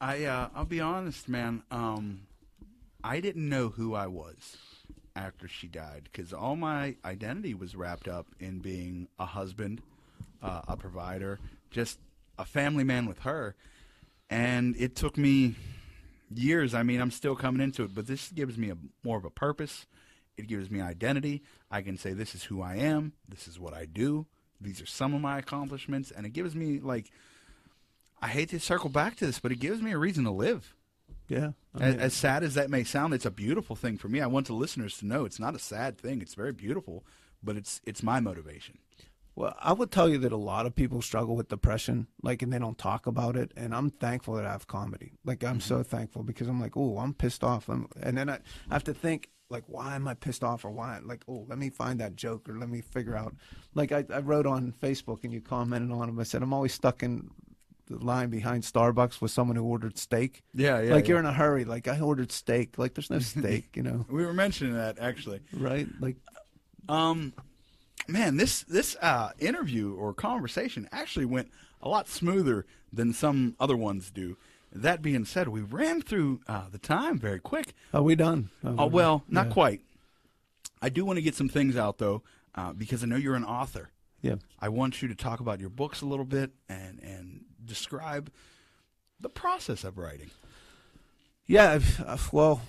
[0.00, 1.62] I uh, I'll be honest, man.
[1.70, 2.22] Um,
[3.02, 4.56] I didn't know who I was
[5.14, 9.82] after she died because all my identity was wrapped up in being a husband,
[10.42, 11.38] uh, a provider,
[11.70, 11.98] just
[12.38, 13.54] a family man with her.
[14.30, 15.56] And it took me
[16.34, 16.74] years.
[16.74, 19.30] I mean, I'm still coming into it, but this gives me a more of a
[19.30, 19.86] purpose.
[20.36, 21.42] It gives me identity.
[21.70, 23.12] I can say this is who I am.
[23.28, 24.26] This is what I do.
[24.60, 27.10] These are some of my accomplishments, and it gives me like
[28.20, 30.74] I hate to circle back to this, but it gives me a reason to live.
[31.32, 34.08] Yeah, I As, mean, as sad as that may sound, it's a beautiful thing for
[34.08, 34.20] me.
[34.20, 36.20] I want the listeners to know it's not a sad thing.
[36.20, 37.04] It's very beautiful,
[37.42, 38.78] but it's it's my motivation.
[39.34, 42.52] Well, I would tell you that a lot of people struggle with depression, like, and
[42.52, 43.50] they don't talk about it.
[43.56, 45.12] And I'm thankful that I have comedy.
[45.24, 45.96] Like, I'm so mm-hmm.
[45.96, 47.70] thankful because I'm like, oh, I'm pissed off.
[47.70, 50.98] I'm, and then I have to think, like, why am I pissed off or why?
[51.02, 53.34] Like, oh, let me find that joke or let me figure out.
[53.74, 56.20] Like, I, I wrote on Facebook and you commented on it.
[56.20, 57.30] I said, I'm always stuck in
[57.98, 60.42] the line behind Starbucks with someone who ordered steak.
[60.54, 60.94] Yeah, yeah.
[60.94, 61.64] like, you're in a hurry.
[61.64, 62.78] Like, I ordered steak.
[62.78, 64.04] Like, there's no steak, you know?
[64.10, 65.40] We were mentioning that actually.
[65.52, 65.86] Right?
[66.00, 66.16] Like,
[66.88, 67.32] Um,
[68.08, 73.76] man, this this uh, interview or conversation actually went a lot smoother than some other
[73.76, 74.36] ones do.
[74.74, 77.74] That being said, we ran through uh, the time very quick.
[77.92, 78.50] Are we done?
[78.64, 79.52] Oh, Oh, well, not yeah.
[79.52, 79.80] quite.
[80.80, 82.22] I do want to get some things out though,
[82.54, 83.90] uh, because I know you're an author.
[84.22, 84.36] Yeah.
[84.60, 88.30] I want you to talk about your books a little bit and and describe
[89.20, 90.30] the process of writing.
[91.46, 92.62] Yeah, I've, well,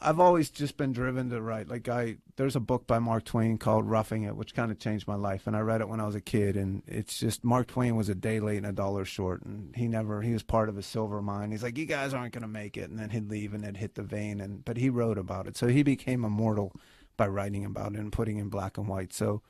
[0.00, 1.68] I've always just been driven to write.
[1.68, 5.06] Like I, there's a book by Mark Twain called "Roughing It," which kind of changed
[5.06, 6.56] my life, and I read it when I was a kid.
[6.56, 9.88] And it's just Mark Twain was a day late and a dollar short, and he
[9.88, 11.50] never he was part of a silver mine.
[11.50, 13.94] He's like, you guys aren't gonna make it, and then he'd leave and it'd hit
[13.94, 14.40] the vein.
[14.40, 16.72] And but he wrote about it, so he became immortal
[17.16, 19.12] by writing about it and putting in black and white.
[19.12, 19.42] So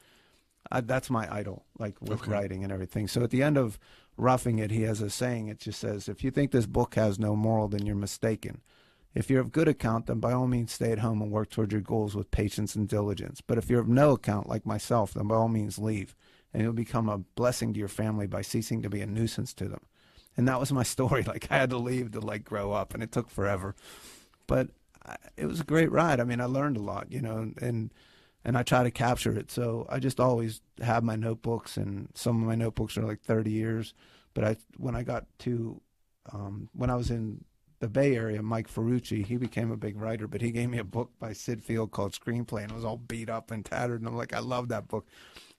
[0.71, 2.33] I, that's my idol, like with Okay.
[2.33, 3.07] writing and everything.
[3.07, 3.79] So at the end of
[4.19, 5.49] Roughing It, he has a saying.
[5.49, 8.61] It just says, "If you think this book has no moral, then you're mistaken.
[9.15, 11.73] If you're of good account, then by all means stay at home and work towards
[11.73, 13.41] your goals with patience and diligence.
[13.41, 16.15] But if you're of no account, like myself, then by all means leave,
[16.53, 19.69] and you'll become a blessing to your family by ceasing to be a nuisance to
[19.69, 19.83] them."
[20.37, 21.23] And that was my story.
[21.23, 23.75] Like I had to leave to like grow up, and it took forever,
[24.47, 24.71] but
[25.07, 26.21] I, it was a great ride.
[26.21, 27.93] I mean, I learned a lot, you know, and
[28.49, 29.51] and I try to capture it.
[29.51, 33.51] So I just always have my notebooks, and some of my notebooks are like 30
[33.51, 33.93] years.
[34.33, 35.83] But I, when I got to,
[36.33, 37.45] um, when I was in
[37.81, 40.85] the Bay Area, Mike Ferrucci, he became a big writer, but he gave me a
[40.85, 44.01] book by Syd Field called Screenplay, and it was all beat up and tattered.
[44.01, 45.07] And I'm like, I love that book,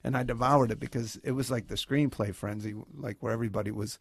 [0.04, 4.00] and I devoured it because it was like the screenplay frenzy, like where everybody was.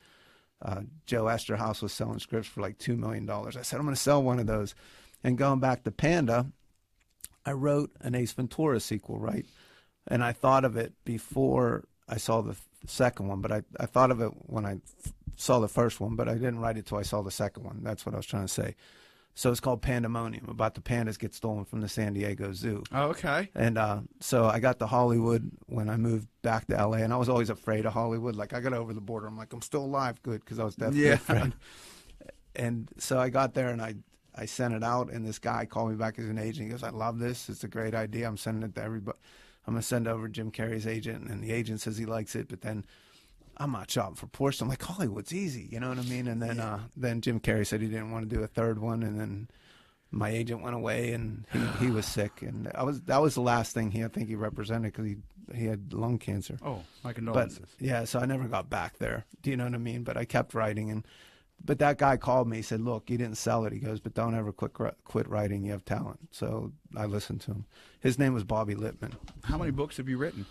[0.62, 3.54] Uh, Joe Eszterhas was selling scripts for like two million dollars.
[3.54, 4.74] I said, I'm going to sell one of those.
[5.22, 6.46] And going back to Panda,
[7.48, 9.46] I wrote an Ace Ventura sequel, right?
[10.06, 13.86] And I thought of it before I saw the th- second one, but I, I
[13.86, 14.72] thought of it when I
[15.06, 17.64] f- saw the first one, but I didn't write it till I saw the second
[17.64, 17.80] one.
[17.82, 18.74] That's what I was trying to say.
[19.34, 22.82] So it's called Pandemonium, about the pandas get stolen from the San Diego Zoo.
[22.90, 23.48] Oh, okay.
[23.54, 27.16] And uh, so I got to Hollywood when I moved back to LA, and I
[27.18, 28.34] was always afraid of Hollywood.
[28.34, 30.74] Like I got over the border, I'm like, I'm still alive, good, because I was
[30.74, 31.12] definitely Yeah.
[31.14, 31.52] afraid.
[32.56, 33.94] And so I got there, and I
[34.38, 36.66] I sent it out, and this guy called me back as an agent.
[36.66, 37.48] He goes, I love this.
[37.48, 38.26] It's a great idea.
[38.26, 39.18] I'm sending it to everybody.
[39.66, 42.34] I'm gonna send it over to Jim Carrey's agent, and the agent says he likes
[42.34, 42.84] it, but then.
[43.60, 44.62] I'm not shopping for Porsche.
[44.62, 46.28] I'm like Hollywood's easy, you know what I mean?
[46.28, 49.02] And then, uh, then Jim Carrey said he didn't want to do a third one,
[49.02, 49.48] and then
[50.10, 53.40] my agent went away and he, he was sick and I was that was the
[53.40, 55.16] last thing he I think he represented because he
[55.54, 56.58] he had lung cancer.
[56.62, 59.24] Oh, my But yeah, so I never got back there.
[59.42, 60.02] Do you know what I mean?
[60.02, 61.06] But I kept writing and
[61.64, 62.58] but that guy called me.
[62.58, 64.72] He said, "Look, you didn't sell it." He goes, "But don't ever quit
[65.04, 65.64] quit writing.
[65.64, 67.66] You have talent." So I listened to him.
[68.00, 69.14] His name was Bobby Littman.
[69.44, 70.46] How many books have you written?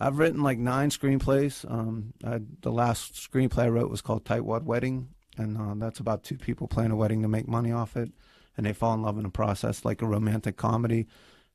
[0.00, 1.70] I've written like nine screenplays.
[1.70, 6.24] Um, I, the last screenplay I wrote was called Tightwad Wedding, and uh, that's about
[6.24, 8.10] two people plan a wedding to make money off it,
[8.56, 11.06] and they fall in love in the process, like a romantic comedy.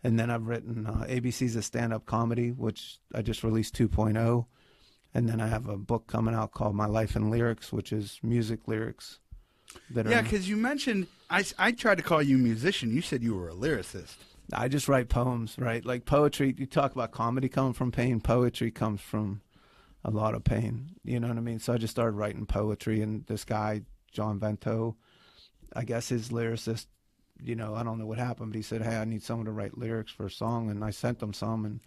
[0.03, 4.45] And then I've written uh, ABC's a stand-up comedy, which I just released 2.0,
[5.15, 8.19] and then I have a book coming out called My Life in Lyrics, which is
[8.21, 9.19] music lyrics.
[9.89, 12.93] That Yeah, because you mentioned I, I tried to call you a musician.
[12.93, 14.15] You said you were a lyricist.
[14.53, 15.83] I just write poems, right?
[15.83, 16.53] Like poetry.
[16.55, 18.19] You talk about comedy coming from pain.
[18.19, 19.41] Poetry comes from
[20.03, 20.91] a lot of pain.
[21.03, 21.59] You know what I mean?
[21.59, 24.97] So I just started writing poetry, and this guy, John Vento,
[25.75, 26.85] I guess his lyricist,
[27.41, 29.51] you know, I don't know what happened, but he said, "Hey, I need someone to
[29.51, 31.79] write lyrics for a song," and I sent them some, and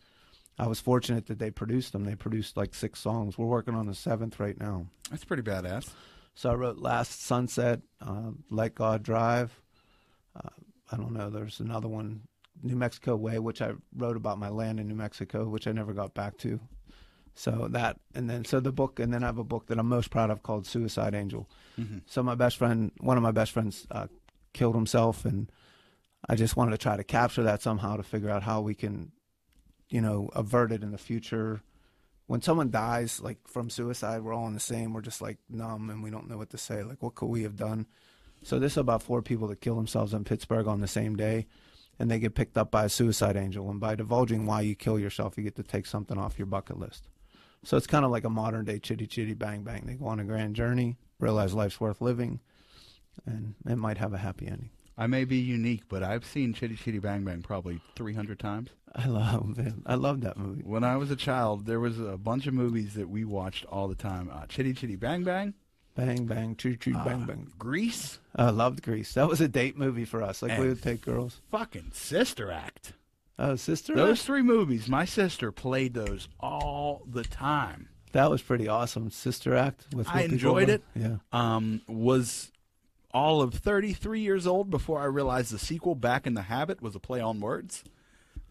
[0.59, 2.05] I was fortunate that they produced them.
[2.05, 3.39] They produced like six songs.
[3.39, 4.87] We're working on the seventh right now.
[5.11, 5.91] That's pretty badass.
[6.35, 9.61] So I wrote Last Sunset, uh, Let God Drive.
[10.37, 10.49] Uh,
[10.91, 11.31] I don't know.
[11.31, 12.23] There's another one,
[12.63, 15.93] New Mexico Way, which I wrote about my land in New Mexico, which I never
[15.93, 16.61] got back to.
[17.35, 19.89] So that, and then so the book, and then I have a book that I'm
[19.89, 21.49] most proud of called Suicide Angel.
[21.79, 22.03] Mhm.
[22.07, 24.09] So my best friend, one of my best friends, uh,
[24.53, 25.51] killed himself, and
[26.29, 29.13] I just wanted to try to capture that somehow to figure out how we can,
[29.89, 31.63] you know, averted in the future.
[32.27, 34.93] When someone dies, like from suicide, we're all in the same.
[34.93, 36.83] We're just like numb and we don't know what to say.
[36.83, 37.87] Like, what could we have done?
[38.43, 41.47] So this is about four people that kill themselves in Pittsburgh on the same day,
[41.99, 43.69] and they get picked up by a suicide angel.
[43.71, 46.79] And by divulging why you kill yourself, you get to take something off your bucket
[46.79, 47.09] list.
[47.65, 49.85] So it's kind of like a modern day chitty chitty bang bang.
[49.87, 52.41] They go on a grand journey, realize life's worth living,
[53.27, 54.71] and it might have a happy ending.
[54.99, 58.71] I may be unique, but I've seen Chitty Chitty Bang Bang probably 300 times.
[58.97, 59.75] I love it.
[59.87, 60.63] I love that movie.
[60.65, 63.87] When I was a child, there was a bunch of movies that we watched all
[63.87, 64.29] the time.
[64.33, 65.55] Uh, Chitty Chitty Bang Bang,
[65.95, 67.53] Bang bang, choo choo, bang uh, bang.
[67.59, 69.15] Grease, I loved Grease.
[69.15, 70.43] That was a date movie for us.
[70.43, 71.41] Like we would take girls.
[71.51, 72.93] fucking Sister Act.
[73.37, 73.93] Oh, sister.
[73.93, 73.97] Act?
[73.97, 77.89] Those three movies, my sister played those all the time.
[78.13, 79.11] That was pretty awesome.
[79.11, 80.09] Sister Act with.
[80.09, 80.83] I enjoyed it.
[80.95, 81.17] Yeah.
[81.33, 82.53] Um, was
[83.13, 86.95] all of 33 years old before I realized the sequel, Back in the Habit, was
[86.95, 87.85] a play on words.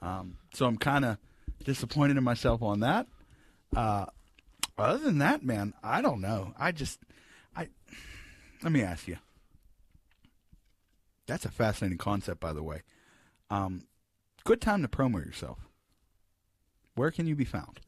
[0.01, 1.17] Um, so I'm kind of
[1.63, 3.07] disappointed in myself on that.
[3.75, 4.05] Uh,
[4.77, 6.53] other than that, man, I don't know.
[6.57, 6.99] I just,
[7.55, 7.67] I,
[8.63, 9.17] let me ask you.
[11.27, 12.83] That's a fascinating concept, by the way.
[13.49, 13.83] Um,
[14.43, 15.59] good time to promo yourself.
[16.95, 17.81] Where can you be found?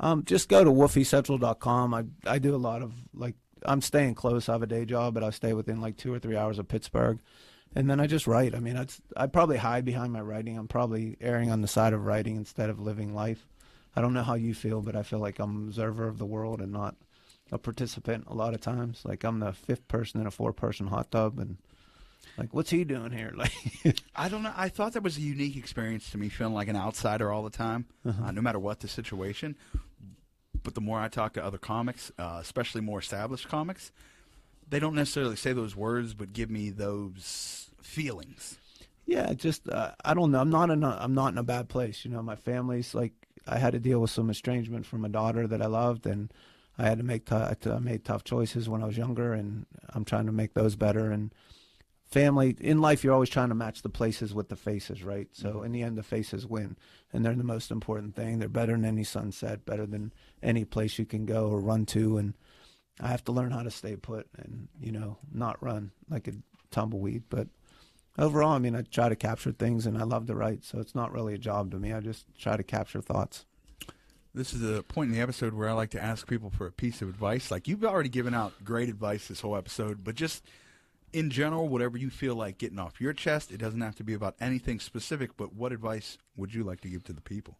[0.00, 1.94] Um, just go to woofycentral.com.
[1.94, 4.48] I I do a lot of like I'm staying close.
[4.48, 6.68] I have a day job, but I stay within like two or three hours of
[6.68, 7.18] Pittsburgh,
[7.74, 8.54] and then I just write.
[8.54, 8.86] I mean, I
[9.16, 10.58] I probably hide behind my writing.
[10.58, 13.46] I'm probably erring on the side of writing instead of living life.
[13.94, 16.26] I don't know how you feel, but I feel like I'm an observer of the
[16.26, 16.96] world and not
[17.52, 19.02] a participant a lot of times.
[19.04, 21.58] Like I'm the fifth person in a four person hot tub and
[22.38, 23.34] like what's he doing here?
[23.36, 23.52] Like
[24.14, 24.52] I don't know.
[24.56, 27.50] I thought that was a unique experience to me, feeling like an outsider all the
[27.50, 28.26] time, uh-huh.
[28.26, 29.56] uh, no matter what the situation.
[30.62, 33.92] But the more I talk to other comics, uh, especially more established comics,
[34.68, 38.58] they don't necessarily say those words, but give me those feelings.
[39.06, 40.40] Yeah, just uh, I don't know.
[40.40, 42.04] I'm not in a I'm not in a bad place.
[42.04, 43.12] You know, my family's like
[43.46, 46.32] I had to deal with some estrangement from a daughter that I loved, and
[46.78, 50.04] I had to make t- I made tough choices when I was younger, and I'm
[50.04, 51.10] trying to make those better.
[51.10, 51.34] And
[52.10, 55.28] family in life, you're always trying to match the places with the faces, right?
[55.32, 55.64] So mm-hmm.
[55.66, 56.76] in the end, the faces win,
[57.12, 58.38] and they're the most important thing.
[58.38, 62.18] They're better than any sunset, better than any place you can go or run to,
[62.18, 62.34] and
[63.00, 66.32] I have to learn how to stay put and you know not run like a
[66.70, 67.48] tumbleweed, but
[68.18, 70.94] overall, I mean, I try to capture things and I love to write, so it's
[70.94, 71.92] not really a job to me.
[71.92, 73.46] I just try to capture thoughts.
[74.32, 76.72] This is a point in the episode where I like to ask people for a
[76.72, 77.50] piece of advice.
[77.50, 80.44] Like you've already given out great advice this whole episode, but just
[81.12, 84.14] in general, whatever you feel like getting off your chest, it doesn't have to be
[84.14, 87.58] about anything specific, but what advice would you like to give to the people?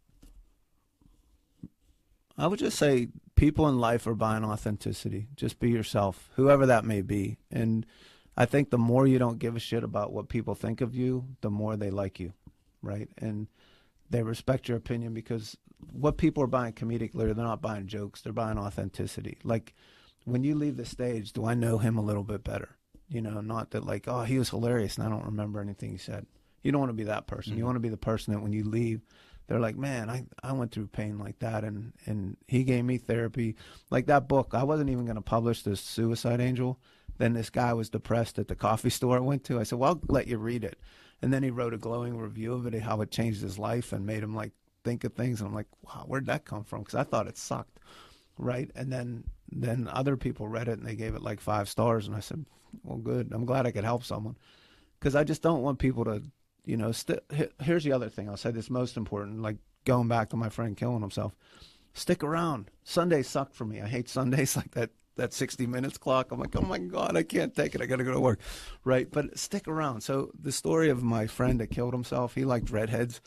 [2.38, 5.28] I would just say people in life are buying authenticity.
[5.36, 7.38] Just be yourself, whoever that may be.
[7.50, 7.84] And
[8.36, 11.26] I think the more you don't give a shit about what people think of you,
[11.40, 12.32] the more they like you,
[12.82, 13.08] right?
[13.18, 13.48] And
[14.08, 15.56] they respect your opinion because
[15.92, 19.38] what people are buying comedic comedically, they're not buying jokes, they're buying authenticity.
[19.44, 19.74] Like
[20.24, 22.70] when you leave the stage, do I know him a little bit better?
[23.10, 25.98] You know, not that like, oh, he was hilarious and I don't remember anything he
[25.98, 26.26] said.
[26.62, 27.52] You don't want to be that person.
[27.52, 27.58] Mm-hmm.
[27.58, 29.00] You want to be the person that when you leave,
[29.46, 32.98] they're like, man, I, I went through pain like that, and, and he gave me
[32.98, 33.56] therapy.
[33.90, 36.78] Like that book, I wasn't even going to publish this Suicide Angel
[37.20, 39.60] then this guy was depressed at the coffee store I went to.
[39.60, 40.80] I said, "Well, I'll let you read it."
[41.20, 44.06] And then he wrote a glowing review of it, how it changed his life and
[44.06, 44.52] made him like
[44.84, 45.40] think of things.
[45.40, 47.78] And I'm like, "Wow, where'd that come from?" Because I thought it sucked,
[48.38, 48.70] right?
[48.74, 52.16] And then then other people read it and they gave it like five stars, and
[52.16, 52.46] I said,
[52.82, 53.30] "Well, good.
[53.32, 54.36] I'm glad I could help someone."
[54.98, 56.22] Because I just don't want people to,
[56.64, 56.92] you know.
[56.92, 57.20] St-
[57.62, 58.28] here's the other thing.
[58.28, 59.42] I'll say this most important.
[59.42, 61.34] Like going back to my friend killing himself.
[61.92, 62.70] Stick around.
[62.84, 63.80] Sundays suck for me.
[63.80, 66.32] I hate Sundays like that that 60 minutes clock.
[66.32, 67.82] I'm like, oh my God, I can't take it.
[67.82, 68.40] I got to go to work.
[68.84, 69.10] Right.
[69.10, 70.00] But stick around.
[70.00, 73.20] So the story of my friend that killed himself, he liked redheads.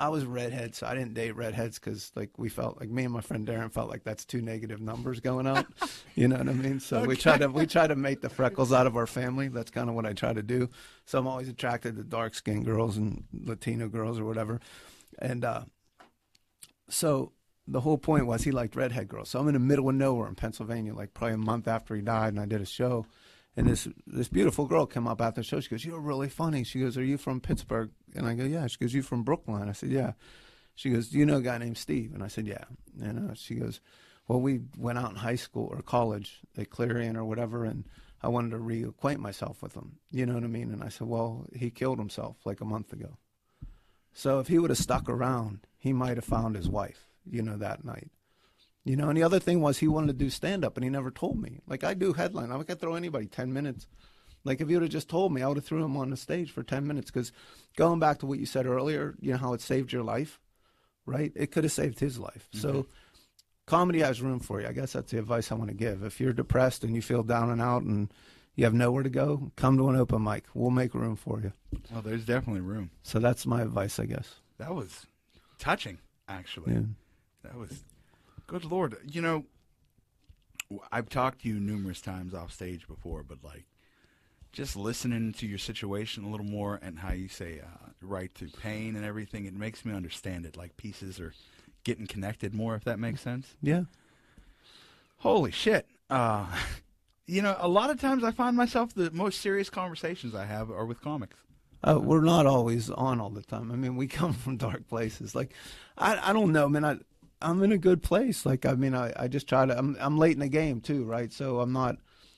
[0.00, 3.12] I was redhead, so I didn't date redheads because like we felt like me and
[3.12, 5.66] my friend Darren felt like that's two negative numbers going out.
[6.14, 6.80] you know what I mean?
[6.80, 7.06] So okay.
[7.06, 9.48] we try to we try to make the freckles out of our family.
[9.48, 10.70] That's kind of what I try to do.
[11.04, 14.58] So I'm always attracted to dark skinned girls and Latino girls or whatever.
[15.18, 15.64] And uh,
[16.88, 17.32] so
[17.68, 19.28] the whole point was he liked redhead girls.
[19.28, 22.00] So I'm in the middle of nowhere in Pennsylvania, like probably a month after he
[22.00, 23.04] died, and I did a show.
[23.56, 25.60] And this this beautiful girl came up after the show.
[25.60, 28.66] She goes, "You're really funny." She goes, "Are you from Pittsburgh?" And I go, "Yeah."
[28.66, 30.12] She goes, "You from Brooklyn?" I said, "Yeah."
[30.74, 32.64] She goes, "Do you know a guy named Steve?" And I said, "Yeah."
[33.00, 33.80] And uh, she goes,
[34.28, 37.86] "Well, we went out in high school or college at Clarion or whatever, and
[38.22, 39.98] I wanted to reacquaint myself with him.
[40.10, 42.92] You know what I mean?" And I said, "Well, he killed himself like a month
[42.92, 43.18] ago.
[44.12, 47.56] So if he would have stuck around, he might have found his wife." you know,
[47.56, 48.10] that night.
[48.84, 50.90] You know, and the other thing was he wanted to do stand up and he
[50.90, 51.60] never told me.
[51.66, 52.50] Like I do headline.
[52.50, 53.86] I could throw anybody 10 minutes.
[54.42, 56.16] Like if you would have just told me, I would have threw him on the
[56.16, 57.10] stage for 10 minutes.
[57.10, 57.30] Because
[57.76, 60.40] going back to what you said earlier, you know how it saved your life,
[61.04, 61.30] right?
[61.36, 62.48] It could have saved his life.
[62.54, 62.60] Mm-hmm.
[62.60, 62.86] So
[63.66, 64.66] comedy has room for you.
[64.66, 66.02] I guess that's the advice I want to give.
[66.02, 68.10] If you're depressed and you feel down and out and
[68.56, 70.44] you have nowhere to go, come to an open mic.
[70.54, 71.52] We'll make room for you.
[71.92, 72.90] Well, there's definitely room.
[73.02, 74.36] So that's my advice, I guess.
[74.56, 75.06] That was
[75.58, 76.72] touching, actually.
[76.72, 76.80] Yeah.
[77.42, 77.84] That was
[78.50, 78.96] good lord.
[79.08, 79.44] You know,
[80.90, 83.64] I've talked to you numerous times off stage before, but like
[84.52, 88.48] just listening to your situation a little more and how you say uh, right to
[88.60, 90.56] pain and everything, it makes me understand it.
[90.56, 91.32] Like pieces are
[91.84, 93.54] getting connected more, if that makes sense.
[93.62, 93.82] Yeah.
[95.18, 95.86] Holy shit.
[96.08, 96.46] Uh,
[97.26, 100.72] you know, a lot of times I find myself the most serious conversations I have
[100.72, 101.36] are with comics.
[101.86, 103.70] Uh, we're not always on all the time.
[103.70, 105.36] I mean, we come from dark places.
[105.36, 105.54] Like,
[105.96, 106.84] I, I don't know, man.
[106.84, 106.98] I,
[107.42, 108.44] I'm in a good place.
[108.44, 109.76] Like I mean, I, I just try to.
[109.76, 111.32] I'm I'm late in the game too, right?
[111.32, 111.96] So I'm not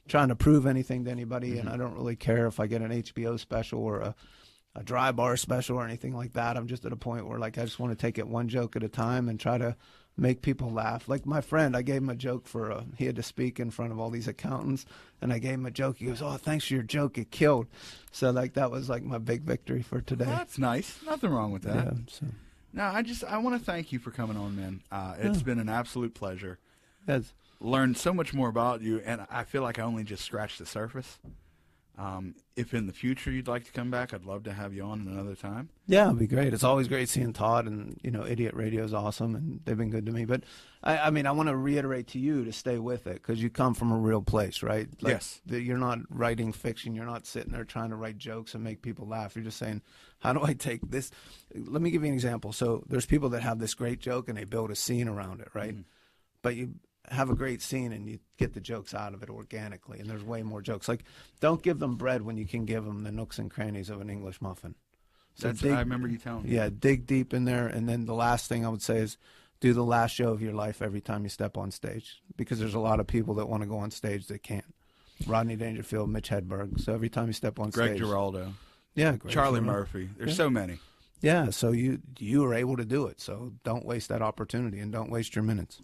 [0.08, 1.60] trying to prove anything to anybody, mm-hmm.
[1.60, 4.14] and I don't really care if I get an HBO special or a
[4.74, 6.56] a dry bar special or anything like that.
[6.56, 8.76] I'm just at a point where like I just want to take it one joke
[8.76, 9.76] at a time and try to
[10.16, 11.08] make people laugh.
[11.08, 13.70] Like my friend, I gave him a joke for a, he had to speak in
[13.70, 14.86] front of all these accountants,
[15.20, 15.98] and I gave him a joke.
[15.98, 17.18] He goes, "Oh, thanks for your joke.
[17.18, 17.66] It killed."
[18.12, 20.24] So like that was like my big victory for today.
[20.24, 20.98] That's nice.
[21.04, 21.84] Nothing wrong with that.
[21.84, 21.92] yeah.
[22.08, 22.26] So
[22.72, 24.82] No, I just I want to thank you for coming on, man.
[24.90, 26.58] Uh, it's been an absolute pleasure.
[27.06, 30.58] that's Learned so much more about you, and I feel like I only just scratched
[30.58, 31.20] the surface.
[32.02, 34.82] Um, if in the future you'd like to come back, I'd love to have you
[34.82, 35.68] on another time.
[35.86, 36.52] Yeah, it'd be great.
[36.52, 39.90] It's always great seeing Todd, and you know, Idiot Radio is awesome, and they've been
[39.90, 40.24] good to me.
[40.24, 40.42] But
[40.82, 43.50] I, I mean, I want to reiterate to you to stay with it because you
[43.50, 44.88] come from a real place, right?
[44.98, 45.40] Yes.
[45.46, 46.96] that you're not writing fiction.
[46.96, 49.36] You're not sitting there trying to write jokes and make people laugh.
[49.36, 49.80] You're just saying,
[50.18, 51.12] how do I take this?
[51.54, 52.52] Let me give you an example.
[52.52, 55.50] So there's people that have this great joke and they build a scene around it,
[55.54, 55.76] right?
[56.42, 56.74] But you
[57.10, 60.22] have a great scene and you get the jokes out of it organically, and there's
[60.24, 60.88] way more jokes.
[60.88, 61.04] Like,
[61.40, 64.08] don't give them bread when you can give them the nooks and crannies of an
[64.10, 64.74] English muffin.
[65.34, 66.50] So That's dig- I remember you telling me.
[66.50, 69.16] yeah, dig deep in there, and then the last thing I would say is
[69.60, 72.74] do the last show of your life every time you step on stage, because there's
[72.74, 74.64] a lot of people that want to go on stage that can't.
[75.26, 76.80] Rodney Dangerfield, Mitch Hedberg.
[76.80, 78.54] So every time you step on Greg stage, greg Giraldo,
[78.94, 79.78] yeah, Greg Charlie Giraldo.
[79.80, 80.08] Murphy.
[80.18, 80.36] There's Yeah.
[80.36, 80.78] so many.
[81.20, 81.50] yeah.
[81.50, 83.20] So you you are able to do it.
[83.20, 85.80] So don't waste that opportunity and don't waste your minutes.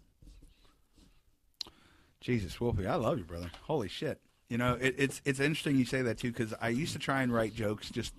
[2.21, 3.51] Jesus, Wolfie, I love you, brother.
[3.63, 4.21] Holy shit.
[4.49, 7.23] You know, it, it's it's interesting you say that too because I used to try
[7.23, 8.15] and write jokes, just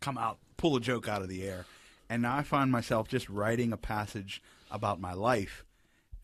[0.00, 1.64] come out, pull a joke out of the air,
[2.08, 5.64] and now I find myself just writing a passage about my life,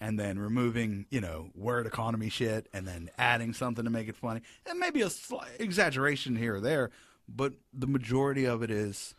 [0.01, 4.17] and then removing, you know, word economy shit, and then adding something to make it
[4.17, 6.91] funny, and maybe a slight exaggeration here or there,
[7.27, 9.15] but the majority of it is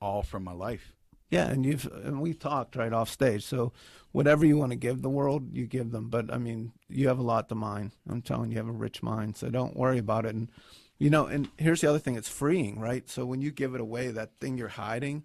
[0.00, 0.92] all from my life.
[1.30, 3.44] Yeah, and you've and we talked right off stage.
[3.44, 3.72] So
[4.12, 6.08] whatever you want to give the world, you give them.
[6.08, 7.92] But I mean, you have a lot to mine.
[8.08, 9.36] I'm telling you, you have a rich mind.
[9.36, 10.34] So don't worry about it.
[10.34, 10.50] And
[10.98, 13.08] you know, and here's the other thing: it's freeing, right?
[13.08, 15.24] So when you give it away, that thing you're hiding,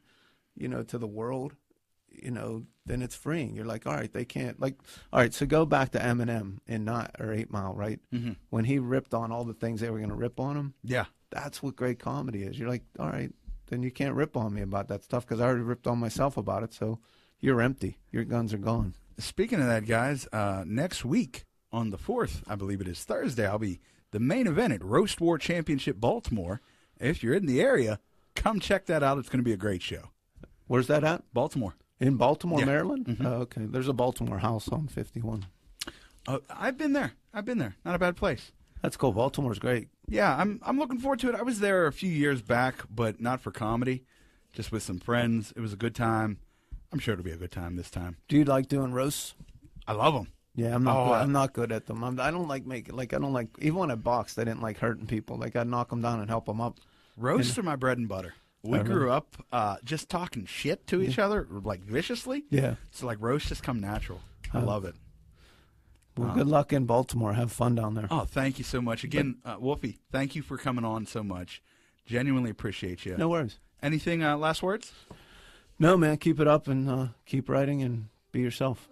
[0.55, 1.53] you know, to the world,
[2.09, 3.55] you know, then it's freeing.
[3.55, 4.75] You're like, all right, they can't like,
[5.11, 5.33] all right.
[5.33, 7.99] So go back to Eminem and not or Eight Mile, right?
[8.13, 8.33] Mm-hmm.
[8.51, 11.05] When he ripped on all the things they were going to rip on him, Yeah.
[11.31, 12.57] that's what great comedy is.
[12.59, 13.31] You're like, all right,
[13.67, 16.37] then you can't rip on me about that stuff because I already ripped on myself
[16.37, 16.73] about it.
[16.73, 16.99] So
[17.39, 17.97] you're empty.
[18.11, 18.93] Your guns are gone.
[19.17, 23.47] Speaking of that, guys, uh, next week on the 4th, I believe it is Thursday,
[23.47, 23.79] I'll be
[24.11, 26.61] the main event at Roast War Championship Baltimore.
[26.99, 27.99] If you're in the area,
[28.35, 29.17] come check that out.
[29.17, 30.11] It's going to be a great show.
[30.67, 31.23] Where's that at?
[31.33, 31.75] Baltimore.
[31.99, 32.65] In Baltimore, Yeah.
[32.65, 33.17] Maryland.
[33.23, 35.45] Oh, okay, there's a Baltimore house on 51.
[36.27, 37.13] Uh, I've been there.
[37.33, 37.75] I've been there.
[37.85, 38.51] Not a bad place.
[38.85, 39.11] That's cool.
[39.13, 39.87] Baltimore's great.
[40.07, 41.35] Yeah, I'm I'm looking forward to it.
[41.35, 44.03] I was there a few years back, but not for comedy,
[44.53, 45.51] just with some friends.
[45.55, 46.37] It was a good time.
[46.93, 48.17] I'm sure it'll be a good time this time.
[48.27, 49.33] Do you like doing roasts?
[49.87, 50.27] I love them.
[50.53, 50.95] Yeah, I'm not.
[50.97, 51.13] Oh, good.
[51.13, 52.03] I- I'm not good at them.
[52.03, 54.37] I'm, I don't like making like I don't like even when I boxed.
[54.37, 55.37] I didn't like hurting people.
[55.37, 56.79] Like I'd knock them down and help them up.
[57.17, 58.35] Roasts are my bread and butter.
[58.61, 62.45] We grew up uh, just talking shit to each other, like viciously.
[62.49, 62.75] Yeah.
[62.91, 64.21] So like roasts just come natural.
[64.53, 64.65] I Oh.
[64.65, 64.95] love it.
[66.17, 67.33] Well, good luck in Baltimore.
[67.33, 68.07] Have fun down there.
[68.09, 69.99] Oh, thank you so much again, uh, Wolfie.
[70.11, 71.61] Thank you for coming on so much.
[72.05, 73.17] Genuinely appreciate you.
[73.17, 73.59] No worries.
[73.81, 74.93] Anything uh, last words?
[75.77, 76.17] No, man.
[76.17, 78.87] Keep it up and uh, keep writing and be yourself.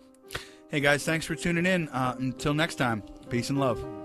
[0.69, 1.87] Hey guys, thanks for tuning in.
[1.89, 4.02] Uh, until next time, peace and love.